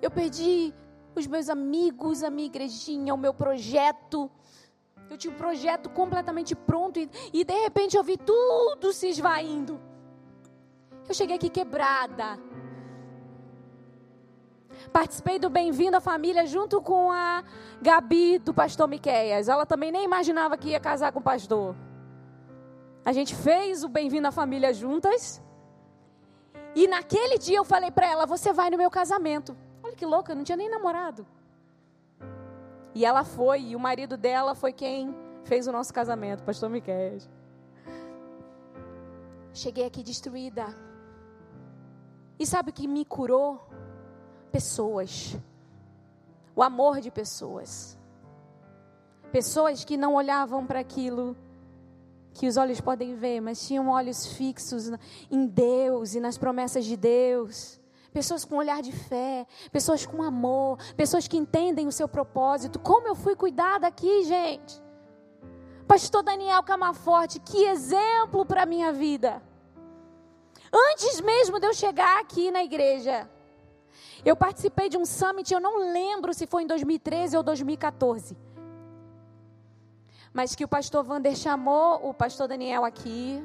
[0.00, 0.72] Eu perdi
[1.14, 4.30] os meus amigos, a minha igrejinha, o meu projeto.
[5.10, 9.80] Eu tinha um projeto completamente pronto e, e de repente eu vi tudo se esvaindo.
[11.08, 12.38] Eu cheguei aqui quebrada.
[14.92, 17.42] Participei do Bem-vindo à Família junto com a
[17.80, 19.48] Gabi do pastor Miqueias.
[19.48, 21.74] Ela também nem imaginava que ia casar com o pastor.
[23.04, 25.42] A gente fez o Bem-vindo à Família juntas.
[26.74, 29.56] E naquele dia eu falei para ela: Você vai no meu casamento.
[29.82, 31.26] Olha que louca, eu não tinha nem namorado.
[32.94, 37.18] E ela foi, e o marido dela foi quem fez o nosso casamento, pastor Miquel.
[39.52, 40.66] Cheguei aqui destruída.
[42.38, 43.68] E sabe o que me curou?
[44.52, 45.36] Pessoas.
[46.54, 47.98] O amor de pessoas.
[49.32, 51.36] Pessoas que não olhavam para aquilo
[52.32, 54.90] que os olhos podem ver, mas tinham olhos fixos
[55.30, 57.77] em Deus e nas promessas de Deus.
[58.12, 62.78] Pessoas com olhar de fé, pessoas com amor, pessoas que entendem o seu propósito.
[62.78, 64.82] Como eu fui cuidada aqui, gente.
[65.86, 69.42] Pastor Daniel Camaforte, que exemplo para a minha vida.
[70.72, 73.28] Antes mesmo de eu chegar aqui na igreja,
[74.24, 78.36] eu participei de um summit, eu não lembro se foi em 2013 ou 2014.
[80.32, 83.42] Mas que o pastor Vander chamou o pastor Daniel aqui,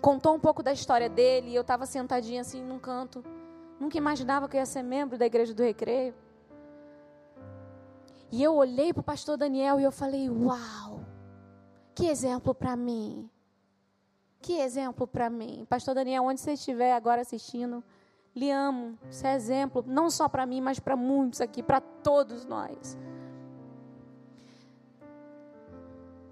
[0.00, 3.24] contou um pouco da história dele, e eu estava sentadinha assim num canto.
[3.78, 6.14] Nunca imaginava que eu ia ser membro da igreja do recreio.
[8.32, 11.04] E eu olhei para o pastor Daniel e eu falei: Uau,
[11.94, 13.28] que exemplo para mim.
[14.40, 15.66] Que exemplo para mim.
[15.68, 17.84] Pastor Daniel, onde você estiver agora assistindo,
[18.34, 18.98] lhe amo.
[19.10, 22.96] Você é exemplo, não só para mim, mas para muitos aqui, para todos nós.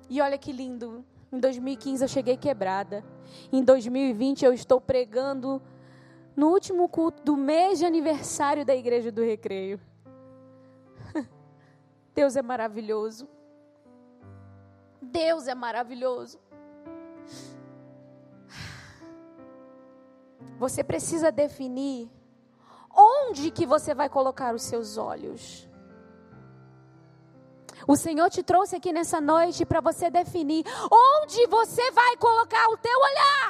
[0.09, 1.05] E olha que lindo.
[1.31, 3.05] Em 2015 eu cheguei quebrada.
[3.53, 5.61] Em 2020 eu estou pregando
[6.35, 9.81] no último culto do mês de aniversário da Igreja do Recreio.
[12.15, 13.29] Deus é maravilhoso.
[15.03, 16.39] Deus é maravilhoso.
[20.59, 22.11] Você precisa definir
[22.95, 25.68] onde que você vai colocar os seus olhos.
[27.93, 32.77] O Senhor te trouxe aqui nessa noite para você definir onde você vai colocar o
[32.77, 33.49] teu olhar.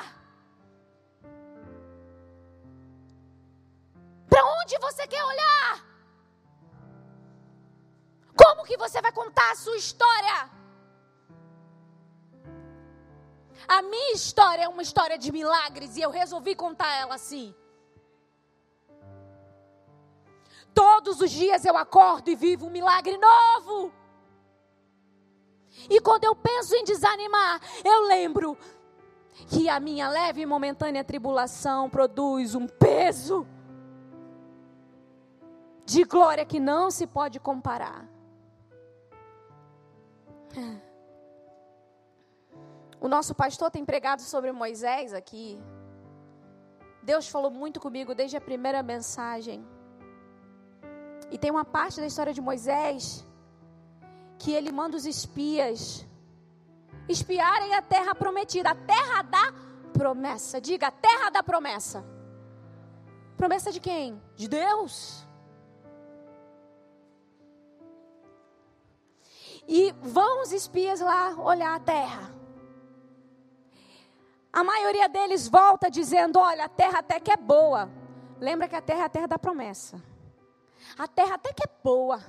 [4.30, 5.84] Para onde você quer olhar?
[8.36, 10.48] Como que você vai contar a sua história?
[13.66, 17.52] A minha história é uma história de milagres e eu resolvi contar ela assim.
[20.72, 23.92] Todos os dias eu acordo e vivo um milagre novo.
[25.88, 28.56] E quando eu penso em desanimar, eu lembro
[29.48, 33.46] que a minha leve e momentânea tribulação produz um peso
[35.84, 38.06] de glória que não se pode comparar.
[43.00, 45.58] O nosso pastor tem pregado sobre Moisés aqui.
[47.02, 49.64] Deus falou muito comigo desde a primeira mensagem.
[51.30, 53.24] E tem uma parte da história de Moisés
[54.38, 56.06] que ele manda os espias
[57.08, 59.52] espiarem a terra prometida, a terra da
[59.92, 60.60] promessa.
[60.60, 62.04] Diga, a terra da promessa.
[63.36, 64.22] Promessa de quem?
[64.36, 65.26] De Deus.
[69.66, 72.34] E vão os espias lá olhar a terra.
[74.52, 77.90] A maioria deles volta dizendo: Olha, a terra até que é boa.
[78.40, 80.02] Lembra que a terra é a terra da promessa.
[80.96, 82.22] A terra até que é boa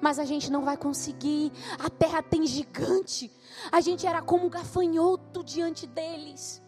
[0.00, 1.52] mas a gente não vai conseguir.
[1.78, 3.30] A terra tem gigante.
[3.70, 6.62] A gente era como um gafanhoto diante deles.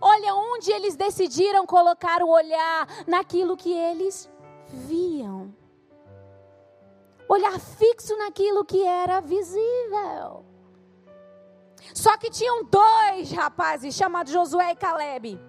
[0.00, 4.30] Olha onde eles decidiram colocar o olhar naquilo que eles
[4.68, 5.54] viam.
[7.28, 10.44] Olhar fixo naquilo que era visível.
[11.94, 15.40] Só que tinham dois rapazes chamados Josué e Caleb.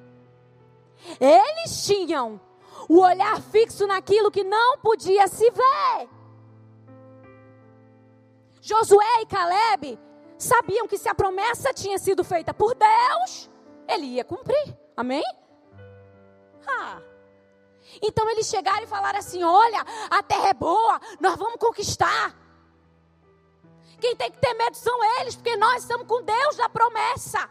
[1.19, 2.39] Eles tinham
[2.89, 6.09] o olhar fixo naquilo que não podia se ver.
[8.65, 9.99] Josué e Caleb
[10.39, 13.47] sabiam que se a promessa tinha sido feita por Deus,
[13.87, 14.75] ele ia cumprir.
[14.97, 15.23] Amém?
[16.67, 16.99] Ah.
[18.01, 22.35] Então eles chegaram e falaram assim: Olha, a terra é boa, nós vamos conquistar.
[24.01, 27.47] Quem tem que ter medo são eles, porque nós estamos com Deus da promessa.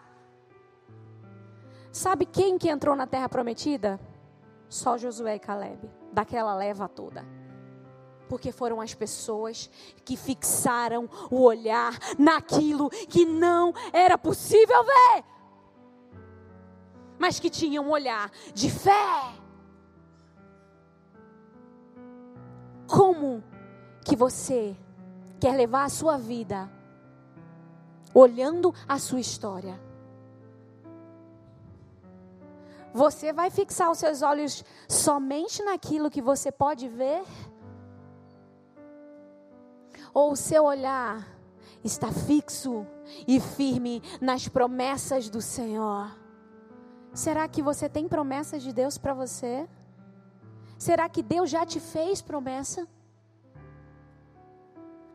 [1.92, 4.00] Sabe quem que entrou na terra prometida?
[4.68, 7.24] Só Josué e Caleb, daquela leva toda.
[8.28, 9.70] Porque foram as pessoas
[10.04, 15.24] que fixaram o olhar naquilo que não era possível ver,
[17.18, 19.34] mas que tinham um olhar de fé.
[22.86, 23.42] Como
[24.04, 24.76] que você
[25.40, 26.70] quer levar a sua vida
[28.14, 29.80] olhando a sua história?
[32.92, 37.24] Você vai fixar os seus olhos somente naquilo que você pode ver?
[40.14, 41.26] Ou o seu olhar
[41.82, 42.86] está fixo
[43.26, 46.16] e firme nas promessas do Senhor?
[47.12, 49.68] Será que você tem promessas de Deus para você?
[50.78, 52.86] Será que Deus já te fez promessa?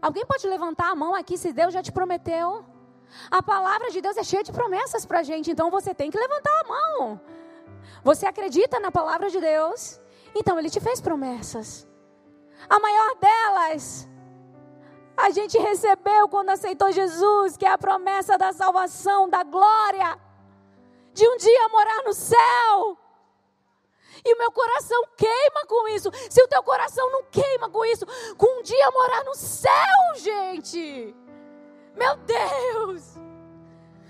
[0.02, 2.66] Alguém pode levantar a mão aqui se Deus já te prometeu?
[3.30, 6.18] A palavra de Deus é cheia de promessas para a gente, então você tem que
[6.18, 7.22] levantar a mão.
[8.04, 10.00] Você acredita na palavra de Deus?
[10.36, 11.88] Então Ele te fez promessas.
[12.70, 14.08] A maior delas,
[15.20, 20.18] a gente recebeu quando aceitou Jesus, que é a promessa da salvação, da glória,
[21.14, 22.98] de um dia morar no céu.
[24.24, 26.10] E o meu coração queima com isso.
[26.30, 28.06] Se o teu coração não queima com isso,
[28.38, 31.14] com um dia morar no céu, gente.
[31.96, 33.16] Meu Deus!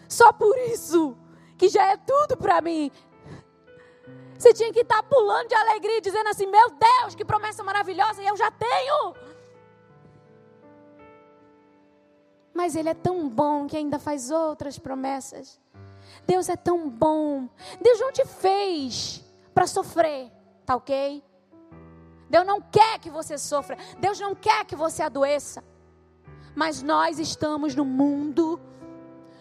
[0.08, 1.18] Só por isso,
[1.58, 2.92] que já é tudo para mim.
[4.38, 8.28] Você tinha que estar pulando de alegria, dizendo assim: Meu Deus, que promessa maravilhosa, e
[8.28, 9.16] eu já tenho.
[12.60, 15.58] Mas Ele é tão bom que ainda faz outras promessas.
[16.28, 17.48] Deus é tão bom.
[17.82, 20.30] Deus não te fez para sofrer,
[20.66, 21.24] tá ok?
[22.30, 23.78] Deus não quer que você sofra.
[23.98, 25.64] Deus não quer que você adoeça.
[26.54, 28.60] Mas nós estamos no mundo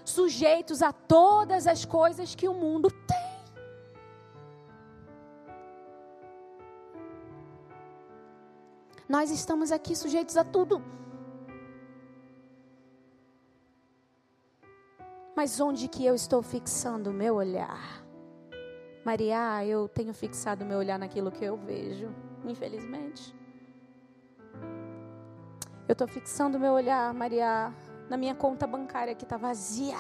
[0.05, 3.17] sujeitos a todas as coisas que o mundo tem.
[9.09, 10.81] Nós estamos aqui sujeitos a tudo.
[15.39, 18.05] Mas onde que eu estou fixando o meu olhar?
[19.05, 22.13] Maria, eu tenho fixado meu olhar naquilo que eu vejo,
[22.45, 23.33] infelizmente.
[25.87, 27.73] Eu estou fixando meu olhar, Maria,
[28.11, 29.99] na minha conta bancária que está vazia.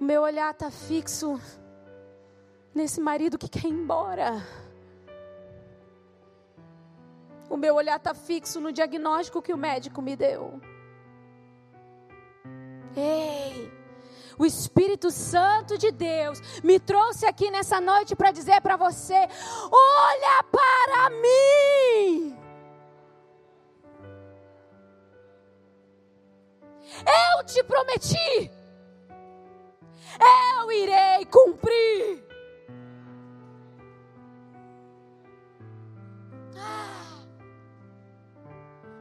[0.00, 1.40] O meu olhar está fixo
[2.74, 4.44] nesse marido que quer ir embora.
[7.48, 10.60] O meu olhar está fixo no diagnóstico que o médico me deu.
[12.96, 13.70] Ei,
[14.38, 19.14] o Espírito Santo de Deus me trouxe aqui nessa noite para dizer para você:
[19.70, 22.36] olha para mim.
[27.06, 28.50] Eu te prometi,
[30.58, 32.24] eu irei cumprir.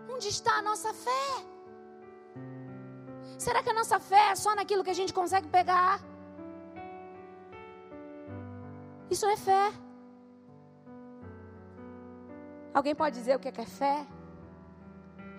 [0.10, 1.55] Onde está a nossa fé?
[3.46, 5.94] Será que a nossa fé é só naquilo que a gente consegue pegar?
[9.16, 9.66] Isso é fé.
[12.78, 13.98] Alguém pode dizer o que é, que é fé?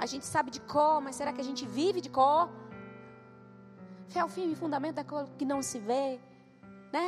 [0.05, 2.45] A gente sabe de cor, mas será que a gente vive de cor?
[4.13, 6.21] Fé é o firme fundamento daquilo que não se vê,
[6.97, 7.07] né?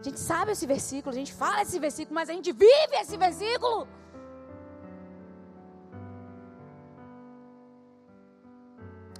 [0.00, 3.16] A gente sabe esse versículo, a gente fala esse versículo, mas a gente vive esse
[3.26, 3.88] versículo.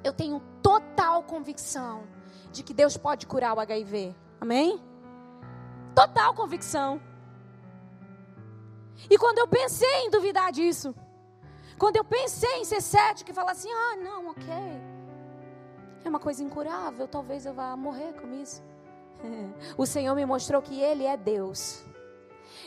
[0.07, 2.05] Eu tenho total convicção
[2.53, 4.15] de que Deus pode curar o HIV.
[4.41, 4.81] Amém?
[5.95, 7.01] Total convicção.
[9.11, 10.95] E quando eu pensei em duvidar disso,
[11.79, 14.55] quando eu pensei em ser cético e falar assim: ah, não, ok,
[16.05, 18.63] é uma coisa incurável, talvez eu vá morrer com isso.
[19.77, 21.85] O Senhor me mostrou que Ele é Deus.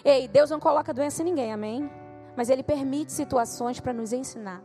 [0.03, 1.89] Ei, Deus não coloca doença em ninguém, amém?
[2.35, 4.61] Mas Ele permite situações para nos ensinar.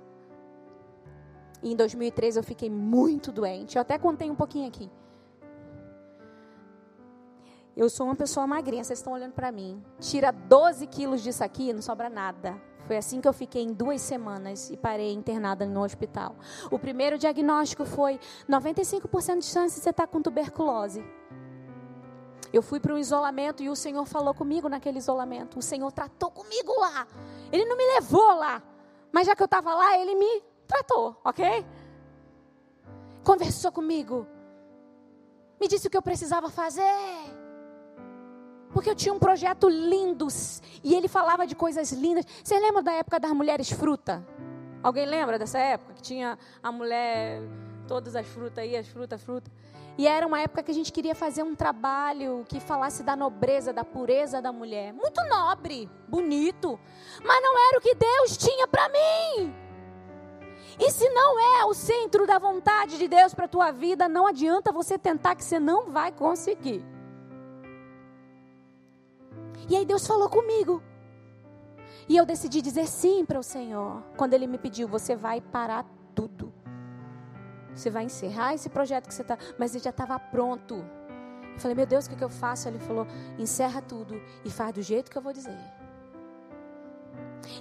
[1.64, 3.76] E em 2013 eu fiquei muito doente.
[3.76, 4.90] Eu até contei um pouquinho aqui.
[7.74, 9.82] Eu sou uma pessoa magrinha, vocês estão olhando para mim.
[9.98, 12.54] Tira 12 quilos disso aqui, não sobra nada.
[12.86, 16.36] Foi assim que eu fiquei em duas semanas e parei internada no hospital.
[16.70, 21.02] O primeiro diagnóstico foi 95% de chance de você estar com tuberculose.
[22.52, 25.58] Eu fui para um isolamento e o Senhor falou comigo naquele isolamento.
[25.58, 27.06] O Senhor tratou comigo lá.
[27.50, 28.62] Ele não me levou lá.
[29.10, 30.42] Mas já que eu estava lá, ele me
[30.74, 31.64] tratou, ok?
[33.22, 34.26] Conversou comigo.
[35.60, 36.82] Me disse o que eu precisava fazer.
[38.72, 40.26] Porque eu tinha um projeto lindo.
[40.82, 42.26] E ele falava de coisas lindas.
[42.42, 44.26] Você lembra da época das mulheres fruta?
[44.82, 45.94] Alguém lembra dessa época?
[45.94, 47.40] Que tinha a mulher
[47.86, 49.50] todas as frutas aí, as frutas, fruta.
[49.96, 53.72] E era uma época que a gente queria fazer um trabalho que falasse da nobreza,
[53.72, 54.92] da pureza da mulher.
[54.92, 56.80] Muito nobre, bonito,
[57.24, 59.63] mas não era o que Deus tinha para mim.
[60.78, 64.72] E se não é o centro da vontade de Deus para tua vida, não adianta
[64.72, 66.84] você tentar que você não vai conseguir.
[69.68, 70.82] E aí Deus falou comigo.
[72.08, 74.02] E eu decidi dizer sim para o Senhor.
[74.16, 76.52] Quando Ele me pediu, você vai parar tudo.
[77.74, 79.38] Você vai encerrar esse projeto que você está.
[79.58, 80.84] Mas ele já estava pronto.
[81.54, 82.68] Eu falei, meu Deus, o que, que eu faço?
[82.68, 83.06] Ele falou,
[83.38, 85.56] encerra tudo e faz do jeito que eu vou dizer.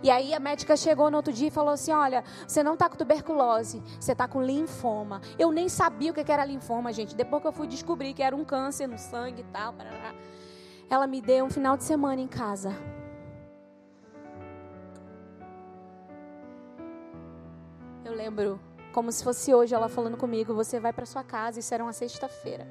[0.02, 2.90] E aí a médica chegou no outro dia e falou assim: Olha, você não está
[2.90, 5.22] com tuberculose, você está com linfoma.
[5.38, 7.16] Eu nem sabia o que era linfoma, gente.
[7.16, 9.74] Depois que eu fui descobrir que era um câncer no sangue e tal.
[10.90, 12.76] Ela me deu um final de semana em casa.
[18.06, 18.60] Eu lembro
[18.92, 21.94] como se fosse hoje ela falando comigo: Você vai para sua casa, isso era uma
[21.94, 22.68] sexta-feira.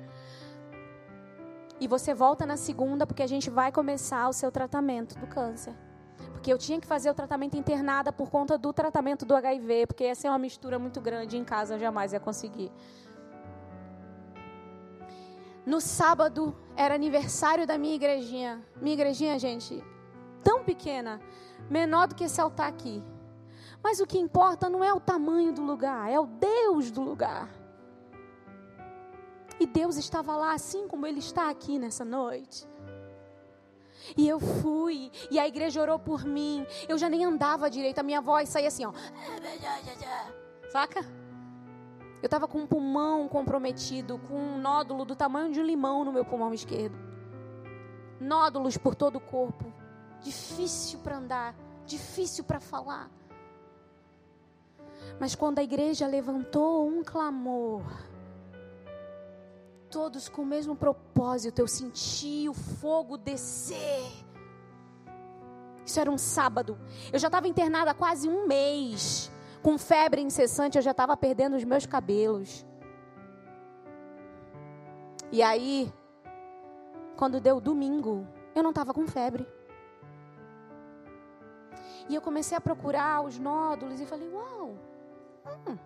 [1.81, 5.75] E você volta na segunda porque a gente vai começar o seu tratamento do câncer
[6.43, 10.03] porque eu tinha que fazer o tratamento internada por conta do tratamento do HIV, porque
[10.03, 12.69] ia ser uma mistura muito grande em casa, eu jamais ia conseguir.
[15.65, 18.61] No sábado era aniversário da minha igrejinha.
[18.81, 19.81] Minha igrejinha, gente,
[20.43, 21.21] tão pequena,
[21.71, 23.05] menor do que esse altar aqui.
[23.81, 27.49] Mas o que importa não é o tamanho do lugar, é o Deus do lugar.
[29.61, 32.67] E Deus estava lá assim como Ele está aqui nessa noite.
[34.17, 36.67] E eu fui, e a igreja orou por mim.
[36.89, 38.93] Eu já nem andava direito, a minha voz saía assim, ó.
[40.71, 41.01] Saca?
[42.23, 46.13] Eu estava com um pulmão comprometido, com um nódulo do tamanho de um limão no
[46.13, 46.97] meu pulmão esquerdo.
[48.21, 49.73] Nódulos por todo o corpo.
[50.21, 53.11] Difícil para andar, difícil para falar.
[55.19, 57.83] Mas quando a igreja levantou um clamor,
[59.93, 61.59] todos com o mesmo propósito.
[61.61, 64.11] Eu senti o fogo descer.
[65.85, 66.79] Isso era um sábado.
[67.13, 69.31] Eu já estava internada há quase um mês.
[69.63, 72.67] Com febre incessante, eu já estava perdendo os meus cabelos.
[75.31, 75.93] E aí,
[77.17, 79.47] quando deu domingo, eu não estava com febre.
[82.09, 84.75] E eu comecei a procurar os nódulos e falei: Uau!
[85.69, 85.79] Hum,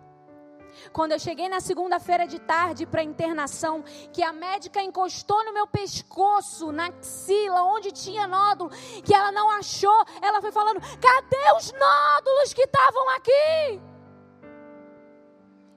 [0.91, 5.67] quando eu cheguei na segunda-feira de tarde para internação, que a médica encostou no meu
[5.67, 8.69] pescoço, na axila, onde tinha nódulo,
[9.03, 13.81] que ela não achou, ela foi falando: cadê os nódulos que estavam aqui?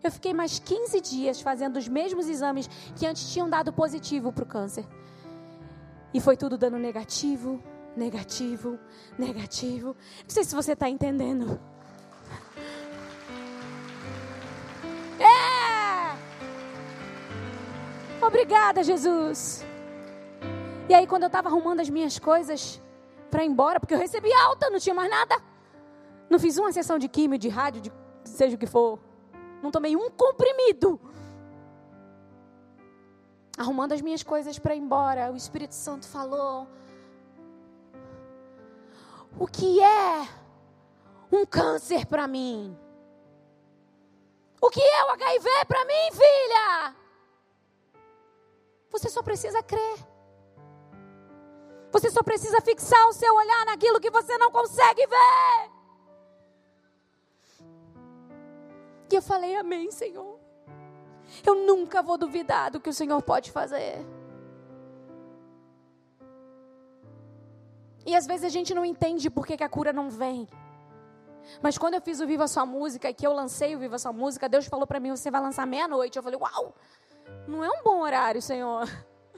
[0.03, 4.45] Eu fiquei mais 15 dias fazendo os mesmos exames que antes tinham dado positivo para
[4.45, 4.87] o câncer.
[6.13, 7.63] E foi tudo dando negativo,
[7.95, 8.79] negativo,
[9.19, 9.97] negativo.
[10.23, 11.61] Não sei se você está entendendo.
[18.23, 19.65] Obrigada, Jesus.
[20.89, 22.81] E aí, quando eu estava arrumando as minhas coisas
[23.31, 25.41] para ir embora, porque eu recebi alta, não tinha mais nada.
[26.29, 27.93] Não fiz uma sessão de químio, de rádio, de
[28.25, 28.99] seja o que for.
[29.63, 31.01] Não tomei um comprimido.
[33.57, 36.67] Arrumando as minhas coisas para ir embora, o Espírito Santo falou:
[39.39, 40.29] O que é
[41.33, 42.77] um câncer para mim?
[44.61, 47.00] O que é o HIV para mim, filha?
[48.91, 49.99] Você só precisa crer.
[51.93, 55.71] Você só precisa fixar o seu olhar naquilo que você não consegue ver.
[59.11, 60.39] E eu falei, Amém, Senhor.
[61.47, 64.05] Eu nunca vou duvidar do que o Senhor pode fazer.
[68.05, 70.49] E às vezes a gente não entende por que, que a cura não vem.
[71.63, 74.49] Mas quando eu fiz o Viva Sua Música, que eu lancei o Viva Sua Música,
[74.49, 76.17] Deus falou para mim: você vai lançar meia-noite.
[76.17, 76.75] Eu falei: uau,
[77.47, 78.89] não é um bom horário, Senhor.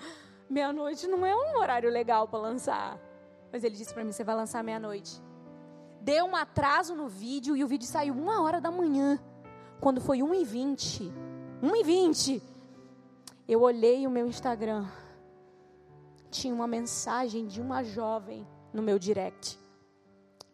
[0.48, 2.98] Meia-noite não é um horário legal para lançar.
[3.52, 5.22] Mas ele disse para mim: você vai lançar meia-noite.
[6.00, 9.20] Deu um atraso no vídeo e o vídeo saiu uma hora da manhã.
[9.80, 11.12] Quando foi 1h20.
[11.62, 12.42] 1h20.
[13.46, 14.86] Eu olhei o meu Instagram.
[16.30, 19.58] Tinha uma mensagem de uma jovem no meu direct.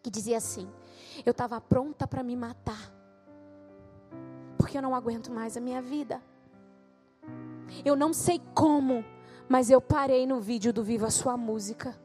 [0.03, 0.69] Que dizia assim:
[1.25, 2.93] eu estava pronta para me matar.
[4.57, 6.21] Porque eu não aguento mais a minha vida.
[7.83, 9.03] Eu não sei como,
[9.47, 11.95] mas eu parei no vídeo do Viva Sua Música.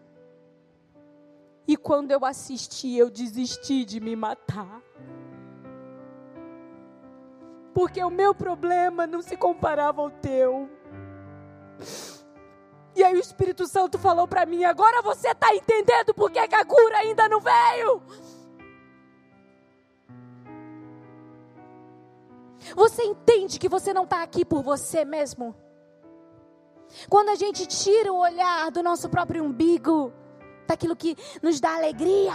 [1.66, 4.82] E quando eu assisti, eu desisti de me matar.
[7.72, 10.68] Porque o meu problema não se comparava ao teu.
[12.94, 16.64] E aí o Espírito Santo falou para mim: agora você está entendendo por que a
[16.64, 18.02] cura ainda não veio?
[22.74, 25.54] Você entende que você não está aqui por você mesmo?
[27.08, 30.12] Quando a gente tira o olhar do nosso próprio umbigo,
[30.66, 32.32] daquilo que nos dá alegria,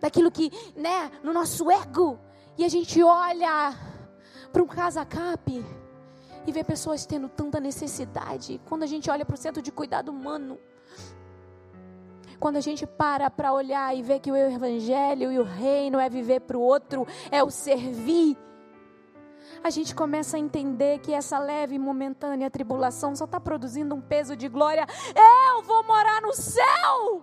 [0.00, 2.18] daquilo que, né, no nosso ego,
[2.56, 3.74] e a gente olha
[4.52, 5.64] para um casa-cap
[6.46, 8.60] e vê pessoas tendo tanta necessidade.
[8.68, 10.58] Quando a gente olha para o centro de cuidado humano,
[12.38, 16.08] quando a gente para para olhar e ver que o evangelho e o reino é
[16.10, 18.36] viver para o outro, é o servir,
[19.62, 24.00] a gente começa a entender que essa leve e momentânea tribulação só está produzindo um
[24.00, 24.86] peso de glória.
[25.14, 27.22] Eu vou morar no céu,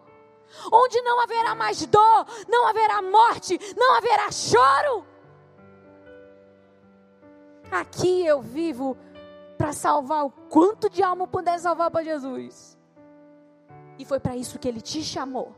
[0.72, 5.06] onde não haverá mais dor, não haverá morte, não haverá choro.
[7.72, 8.98] Aqui eu vivo
[9.58, 12.78] para salvar o quanto de alma puder salvar para Jesus.
[13.98, 15.54] E foi para isso que ele te chamou.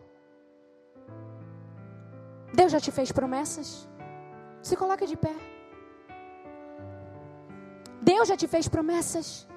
[2.54, 3.88] Deus já te fez promessas?
[4.62, 5.51] Se coloca de pé.
[8.02, 9.48] Deus já te fez promessas?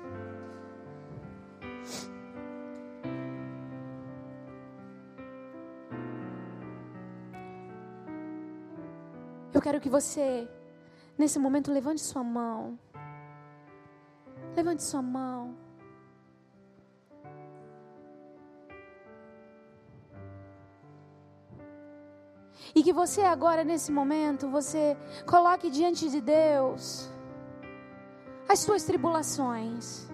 [9.53, 10.47] Eu quero que você,
[11.17, 12.79] nesse momento, levante sua mão.
[14.55, 15.57] Levante sua mão.
[22.75, 27.14] E que você agora, nesse momento, você coloque diante de Deus
[28.49, 30.09] as suas tribulações.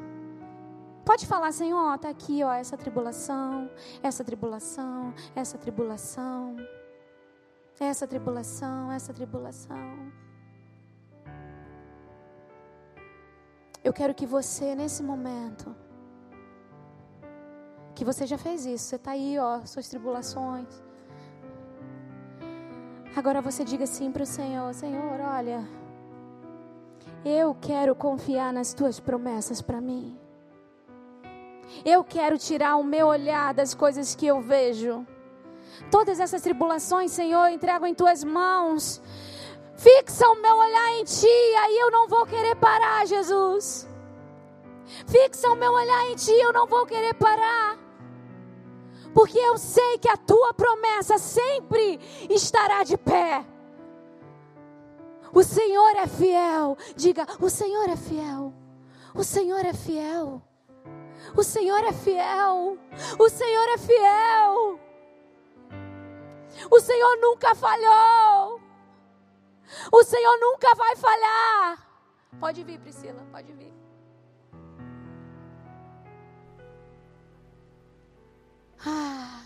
[1.05, 3.71] Pode falar, Senhor, está aqui, ó, essa tribulação,
[4.03, 6.57] essa tribulação, essa tribulação,
[7.81, 10.13] essa tribulação, essa tribulação.
[13.83, 15.75] Eu quero que você, nesse momento,
[17.95, 20.69] que você já fez isso, você está aí, ó, suas tribulações.
[23.17, 25.67] Agora você diga assim para o Senhor: Senhor, olha,
[27.25, 30.19] eu quero confiar nas tuas promessas para mim.
[31.85, 35.07] Eu quero tirar o meu olhar das coisas que eu vejo.
[35.91, 39.01] Todas essas tribulações, Senhor, entrego em tuas mãos.
[39.77, 43.89] Fixa o meu olhar em ti, aí eu não vou querer parar, Jesus.
[45.07, 47.79] Fixa o meu olhar em ti, eu não vou querer parar.
[49.15, 51.99] Porque eu sei que a tua promessa sempre
[52.29, 53.45] estará de pé.
[55.33, 56.77] O Senhor é fiel.
[56.97, 58.53] Diga: O Senhor é fiel.
[59.15, 60.43] O Senhor é fiel.
[61.37, 62.79] O Senhor é fiel.
[63.19, 64.81] O Senhor é fiel.
[66.71, 68.61] O Senhor nunca falhou.
[69.93, 71.87] O Senhor nunca vai falhar.
[72.39, 73.73] Pode vir, Priscila, pode vir.
[78.85, 79.40] Ah.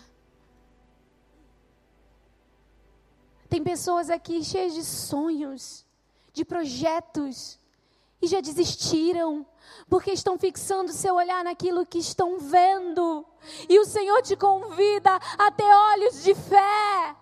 [3.55, 5.85] Tem pessoas aqui cheias de sonhos,
[6.33, 7.57] de projetos,
[8.21, 9.45] e já desistiram,
[9.89, 13.25] porque estão fixando seu olhar naquilo que estão vendo.
[13.69, 17.15] E o Senhor te convida a ter olhos de fé,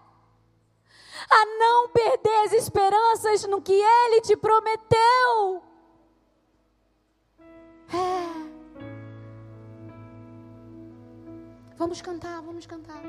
[1.30, 5.62] a não perder as esperanças no que Ele te prometeu.
[7.94, 8.24] É.
[11.78, 13.04] Vamos cantar, vamos cantar.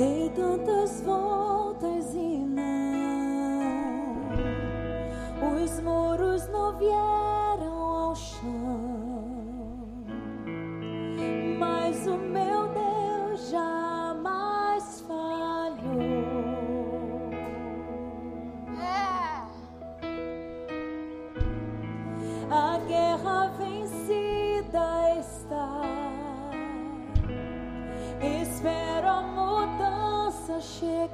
[0.00, 4.16] Dei tantas voltas e não,
[5.54, 8.69] os muros não vieram ao chão,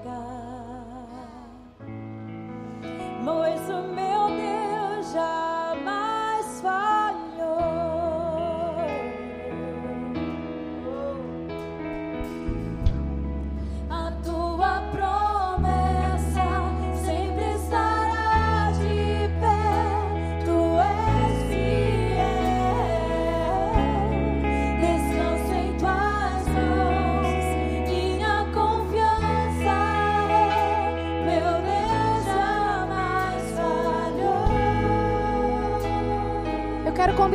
[0.06, 0.35] chegar.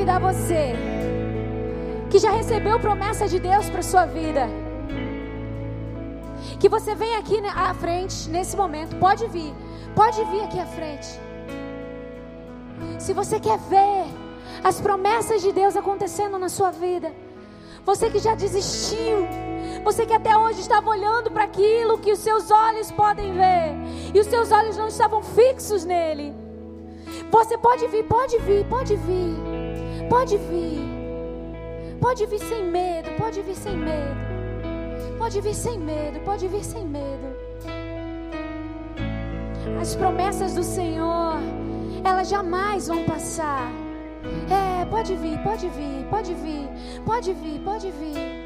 [0.02, 0.74] Convidar você
[2.10, 4.47] que já recebeu promessa de Deus para sua vida.
[6.60, 8.95] Que você venha aqui à frente nesse momento.
[8.95, 9.54] Pode vir.
[9.95, 11.08] Pode vir aqui à frente.
[12.97, 14.06] Se você quer ver
[14.64, 17.14] as promessas de Deus acontecendo na sua vida.
[17.86, 19.28] Você que já desistiu.
[19.84, 23.76] Você que até hoje estava olhando para aquilo que os seus olhos podem ver
[24.16, 26.34] e os seus olhos não estavam fixos nele.
[27.30, 29.51] Você pode vir, pode vir, pode vir.
[30.12, 30.82] Pode vir.
[32.01, 35.18] Pode vir sem medo, pode vir sem medo.
[35.18, 37.28] Pode vir sem medo, pode vir sem medo.
[39.80, 41.38] As promessas do Senhor,
[42.03, 43.72] elas jamais vão passar.
[44.51, 46.68] É, pode vir, pode vir, pode vir,
[47.05, 48.41] pode vir, pode vir.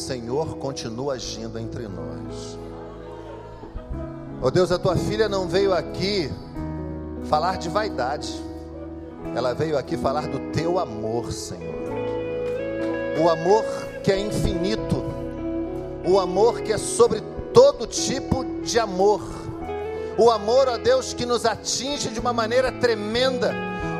[0.00, 2.58] Senhor continua agindo entre nós.
[4.42, 6.30] Ó Deus, a tua filha não veio aqui
[7.24, 8.32] falar de vaidade,
[9.34, 11.74] ela veio aqui falar do teu amor, Senhor.
[13.22, 13.64] O amor
[14.02, 15.04] que é infinito,
[16.08, 17.20] o amor que é sobre
[17.52, 19.20] todo tipo de amor.
[20.16, 23.54] O amor, ó Deus, que nos atinge de uma maneira tremenda.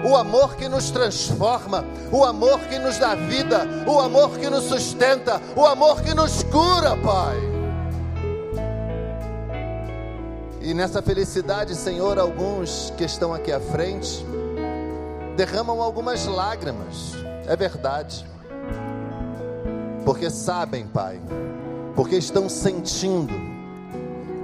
[0.04, 4.64] O amor que nos transforma, o amor que nos dá vida, o amor que nos
[4.64, 7.36] sustenta, o amor que nos cura, Pai.
[10.62, 14.24] E nessa felicidade, Senhor, alguns que estão aqui à frente
[15.36, 17.14] derramam algumas lágrimas,
[17.46, 18.26] é verdade,
[20.04, 21.20] porque sabem, Pai,
[21.94, 23.34] porque estão sentindo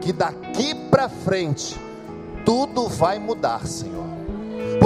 [0.00, 1.78] que daqui para frente
[2.44, 4.15] tudo vai mudar, Senhor.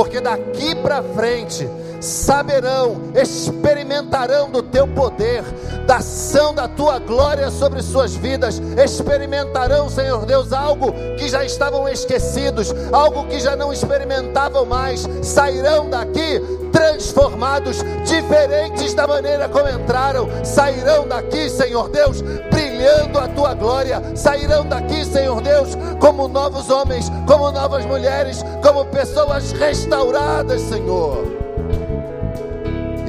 [0.00, 1.68] Porque daqui para frente
[2.00, 5.42] saberão, experimentarão do teu poder,
[5.86, 11.88] da ação da tua glória sobre suas vidas, experimentarão, Senhor Deus, algo que já estavam
[11.88, 16.40] esquecidos, algo que já não experimentavam mais, sairão daqui
[16.72, 24.64] transformados, diferentes da maneira como entraram, sairão daqui, Senhor Deus, brilhando a tua glória, sairão
[24.66, 31.49] daqui, Senhor Deus, como novos homens, como novas mulheres, como pessoas restauradas, Senhor.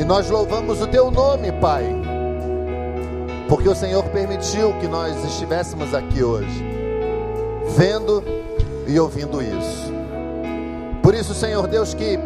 [0.01, 1.85] E nós louvamos o teu nome, Pai,
[3.47, 6.65] porque o Senhor permitiu que nós estivéssemos aqui hoje,
[7.77, 8.23] vendo
[8.87, 9.93] e ouvindo isso.
[11.03, 12.17] Por isso, Senhor Deus, que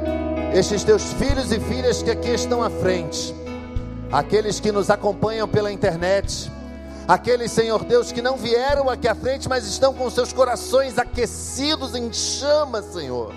[0.53, 3.35] estes teus filhos e filhas que aqui estão à frente,
[4.09, 6.49] aqueles que nos acompanham pela internet,
[7.05, 11.93] aqueles, Senhor Deus, que não vieram aqui à frente, mas estão com seus corações aquecidos
[11.93, 13.33] em chamas, Senhor,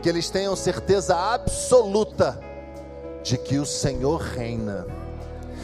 [0.00, 2.51] que eles tenham certeza absoluta
[3.22, 4.86] de que o Senhor reina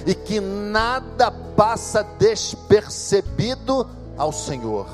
[0.06, 4.86] e que nada passa despercebido ao Senhor.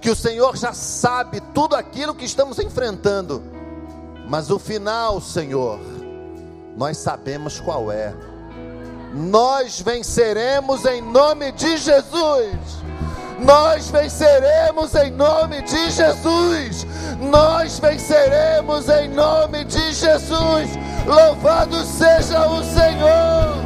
[0.00, 3.42] Que o Senhor já sabe tudo aquilo que estamos enfrentando,
[4.26, 5.78] mas o final, Senhor,
[6.76, 8.14] nós sabemos qual é.
[9.12, 12.79] Nós venceremos em nome de Jesus.
[13.40, 16.86] Nós venceremos em nome de Jesus.
[17.20, 20.68] Nós venceremos em nome de Jesus.
[21.06, 23.60] Louvado seja o Senhor.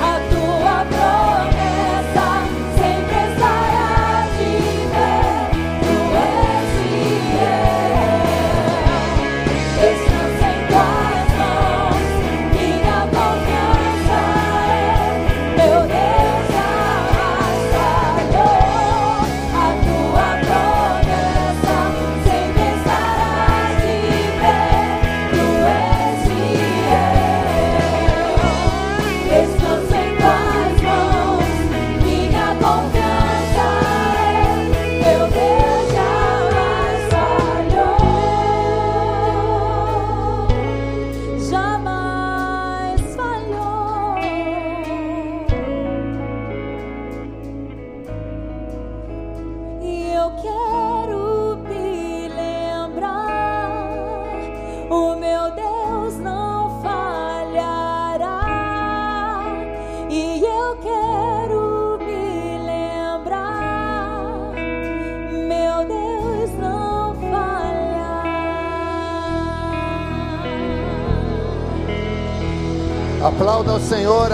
[0.00, 1.49] A tua promessa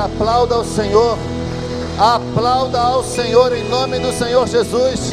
[0.06, 1.18] aplauda ao Senhor,
[1.98, 5.12] aplauda ao Senhor em nome do Senhor Jesus.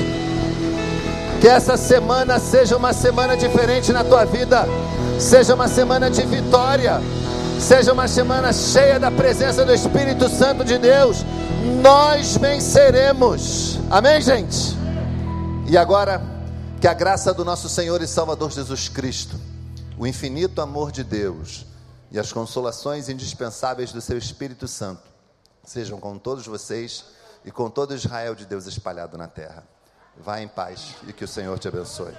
[1.41, 4.65] Que essa semana seja uma semana diferente na tua vida,
[5.19, 7.01] seja uma semana de vitória,
[7.59, 11.25] seja uma semana cheia da presença do Espírito Santo de Deus.
[11.81, 14.77] Nós venceremos, amém, gente?
[15.67, 16.21] E agora,
[16.79, 19.35] que a graça do nosso Senhor e Salvador Jesus Cristo,
[19.97, 21.65] o infinito amor de Deus
[22.13, 25.01] e as consolações indispensáveis do seu Espírito Santo
[25.65, 27.05] sejam com todos vocês
[27.43, 29.63] e com todo Israel de Deus espalhado na terra.
[30.15, 32.13] Vá em paz e que o Senhor te abençoe.